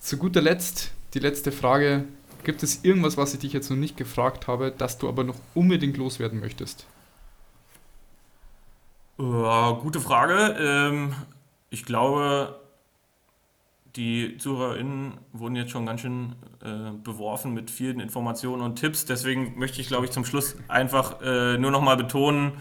Zu 0.00 0.16
guter 0.16 0.40
Letzt, 0.40 0.92
die 1.14 1.18
letzte 1.18 1.52
Frage. 1.52 2.04
Gibt 2.44 2.62
es 2.62 2.84
irgendwas, 2.84 3.16
was 3.16 3.34
ich 3.34 3.40
dich 3.40 3.52
jetzt 3.52 3.70
noch 3.70 3.76
nicht 3.76 3.96
gefragt 3.96 4.48
habe, 4.48 4.72
das 4.76 4.98
du 4.98 5.08
aber 5.08 5.24
noch 5.24 5.36
unbedingt 5.54 5.96
loswerden 5.96 6.40
möchtest? 6.40 6.86
Ja, 9.18 9.72
gute 9.72 10.00
Frage. 10.00 10.56
Ähm, 10.58 11.14
ich 11.70 11.84
glaube, 11.84 12.58
die 13.94 14.36
ZuhörerInnen 14.38 15.12
wurden 15.32 15.54
jetzt 15.54 15.70
schon 15.70 15.86
ganz 15.86 16.00
schön 16.00 16.34
äh, 16.64 16.90
beworfen 17.04 17.52
mit 17.54 17.70
vielen 17.70 18.00
Informationen 18.00 18.62
und 18.62 18.76
Tipps. 18.76 19.04
Deswegen 19.04 19.58
möchte 19.58 19.80
ich, 19.80 19.88
glaube 19.88 20.06
ich, 20.06 20.10
zum 20.10 20.24
Schluss 20.24 20.56
einfach 20.68 21.20
äh, 21.22 21.58
nur 21.58 21.70
noch 21.70 21.82
mal 21.82 21.96
betonen, 21.96 22.52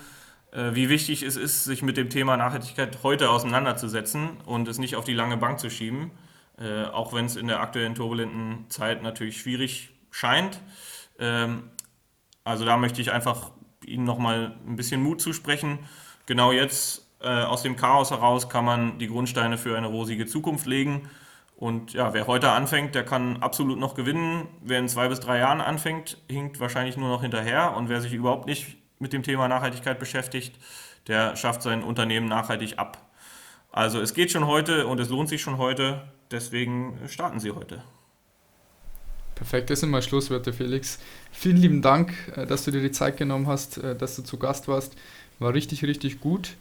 wie 0.53 0.89
wichtig 0.89 1.23
es 1.23 1.37
ist, 1.37 1.63
sich 1.63 1.81
mit 1.81 1.95
dem 1.95 2.09
Thema 2.09 2.35
Nachhaltigkeit 2.35 2.99
heute 3.03 3.29
auseinanderzusetzen 3.29 4.41
und 4.45 4.67
es 4.67 4.79
nicht 4.79 4.97
auf 4.97 5.05
die 5.05 5.13
lange 5.13 5.37
Bank 5.37 5.59
zu 5.59 5.69
schieben, 5.69 6.11
äh, 6.57 6.83
auch 6.83 7.13
wenn 7.13 7.25
es 7.25 7.37
in 7.37 7.47
der 7.47 7.61
aktuellen 7.61 7.95
turbulenten 7.95 8.65
Zeit 8.69 9.01
natürlich 9.01 9.39
schwierig 9.39 9.91
scheint. 10.11 10.59
Ähm, 11.19 11.63
also 12.43 12.65
da 12.65 12.77
möchte 12.77 13.01
ich 13.01 13.11
einfach 13.11 13.51
Ihnen 13.85 14.03
nochmal 14.03 14.55
ein 14.67 14.75
bisschen 14.75 15.01
Mut 15.01 15.21
zusprechen. 15.21 15.79
Genau 16.25 16.51
jetzt 16.51 17.07
äh, 17.21 17.27
aus 17.27 17.63
dem 17.63 17.75
Chaos 17.75 18.11
heraus 18.11 18.49
kann 18.49 18.65
man 18.65 18.99
die 18.99 19.07
Grundsteine 19.07 19.57
für 19.57 19.77
eine 19.77 19.87
rosige 19.87 20.25
Zukunft 20.25 20.65
legen. 20.67 21.09
Und 21.55 21.93
ja, 21.93 22.13
wer 22.13 22.25
heute 22.25 22.51
anfängt, 22.51 22.95
der 22.95 23.05
kann 23.05 23.37
absolut 23.43 23.79
noch 23.79 23.93
gewinnen. 23.93 24.47
Wer 24.61 24.79
in 24.79 24.87
zwei 24.87 25.07
bis 25.07 25.19
drei 25.19 25.37
Jahren 25.37 25.61
anfängt, 25.61 26.17
hinkt 26.27 26.59
wahrscheinlich 26.59 26.97
nur 26.97 27.09
noch 27.09 27.21
hinterher. 27.21 27.75
Und 27.75 27.87
wer 27.87 28.01
sich 28.01 28.13
überhaupt 28.13 28.47
nicht 28.47 28.77
mit 29.01 29.13
dem 29.13 29.23
Thema 29.23 29.47
Nachhaltigkeit 29.47 29.99
beschäftigt, 29.99 30.55
der 31.07 31.35
schafft 31.35 31.61
sein 31.63 31.83
Unternehmen 31.83 32.27
nachhaltig 32.27 32.79
ab. 32.79 33.09
Also 33.71 33.99
es 33.99 34.13
geht 34.13 34.31
schon 34.31 34.47
heute 34.47 34.87
und 34.87 34.99
es 34.99 35.09
lohnt 35.09 35.29
sich 35.29 35.41
schon 35.41 35.57
heute, 35.57 36.01
deswegen 36.29 36.97
starten 37.07 37.39
Sie 37.39 37.51
heute. 37.51 37.83
Perfekt, 39.35 39.71
das 39.71 39.79
sind 39.79 39.89
mal 39.89 40.03
Schlussworte, 40.03 40.53
Felix. 40.53 40.99
Vielen 41.31 41.57
lieben 41.57 41.81
Dank, 41.81 42.13
äh, 42.35 42.45
dass 42.45 42.63
du 42.63 42.71
dir 42.71 42.81
die 42.81 42.91
Zeit 42.91 43.17
genommen 43.17 43.47
hast, 43.47 43.77
äh, 43.77 43.95
dass 43.95 44.15
du 44.15 44.21
zu 44.21 44.37
Gast 44.37 44.67
warst. 44.67 44.95
War 45.39 45.53
richtig, 45.53 45.83
richtig 45.83 46.21
gut. 46.21 46.55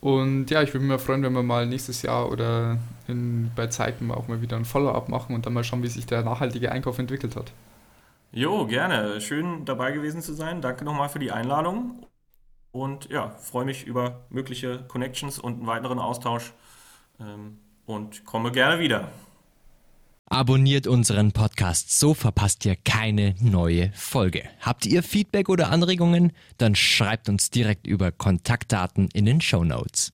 Und 0.00 0.50
ja, 0.50 0.60
ich 0.60 0.74
würde 0.74 0.84
mich 0.84 1.00
freuen, 1.00 1.22
wenn 1.22 1.32
wir 1.32 1.42
mal 1.42 1.66
nächstes 1.66 2.02
Jahr 2.02 2.30
oder 2.30 2.78
in, 3.06 3.52
bei 3.54 3.68
Zeiten 3.68 4.10
auch 4.10 4.26
mal 4.26 4.42
wieder 4.42 4.56
ein 4.56 4.64
Follow-up 4.64 5.08
machen 5.08 5.34
und 5.34 5.46
dann 5.46 5.52
mal 5.52 5.64
schauen, 5.64 5.82
wie 5.82 5.88
sich 5.88 6.06
der 6.06 6.22
nachhaltige 6.22 6.72
Einkauf 6.72 6.98
entwickelt 6.98 7.36
hat. 7.36 7.52
Jo, 8.36 8.66
gerne. 8.66 9.20
Schön 9.20 9.64
dabei 9.64 9.92
gewesen 9.92 10.20
zu 10.20 10.34
sein. 10.34 10.60
Danke 10.60 10.84
nochmal 10.84 11.08
für 11.08 11.20
die 11.20 11.30
Einladung. 11.30 12.04
Und 12.72 13.08
ja, 13.08 13.30
freue 13.30 13.64
mich 13.64 13.84
über 13.86 14.26
mögliche 14.28 14.84
Connections 14.88 15.38
und 15.38 15.58
einen 15.58 15.66
weiteren 15.68 16.00
Austausch. 16.00 16.52
Ähm, 17.20 17.58
und 17.86 18.24
komme 18.24 18.50
gerne 18.50 18.80
wieder. 18.80 19.12
Abonniert 20.26 20.88
unseren 20.88 21.30
Podcast, 21.30 22.00
so 22.00 22.12
verpasst 22.12 22.64
ihr 22.64 22.74
keine 22.74 23.36
neue 23.40 23.92
Folge. 23.92 24.42
Habt 24.60 24.84
ihr 24.84 25.04
Feedback 25.04 25.48
oder 25.48 25.70
Anregungen? 25.70 26.32
Dann 26.58 26.74
schreibt 26.74 27.28
uns 27.28 27.50
direkt 27.50 27.86
über 27.86 28.10
Kontaktdaten 28.10 29.10
in 29.12 29.26
den 29.26 29.40
Show 29.42 29.62
Notes. 29.62 30.12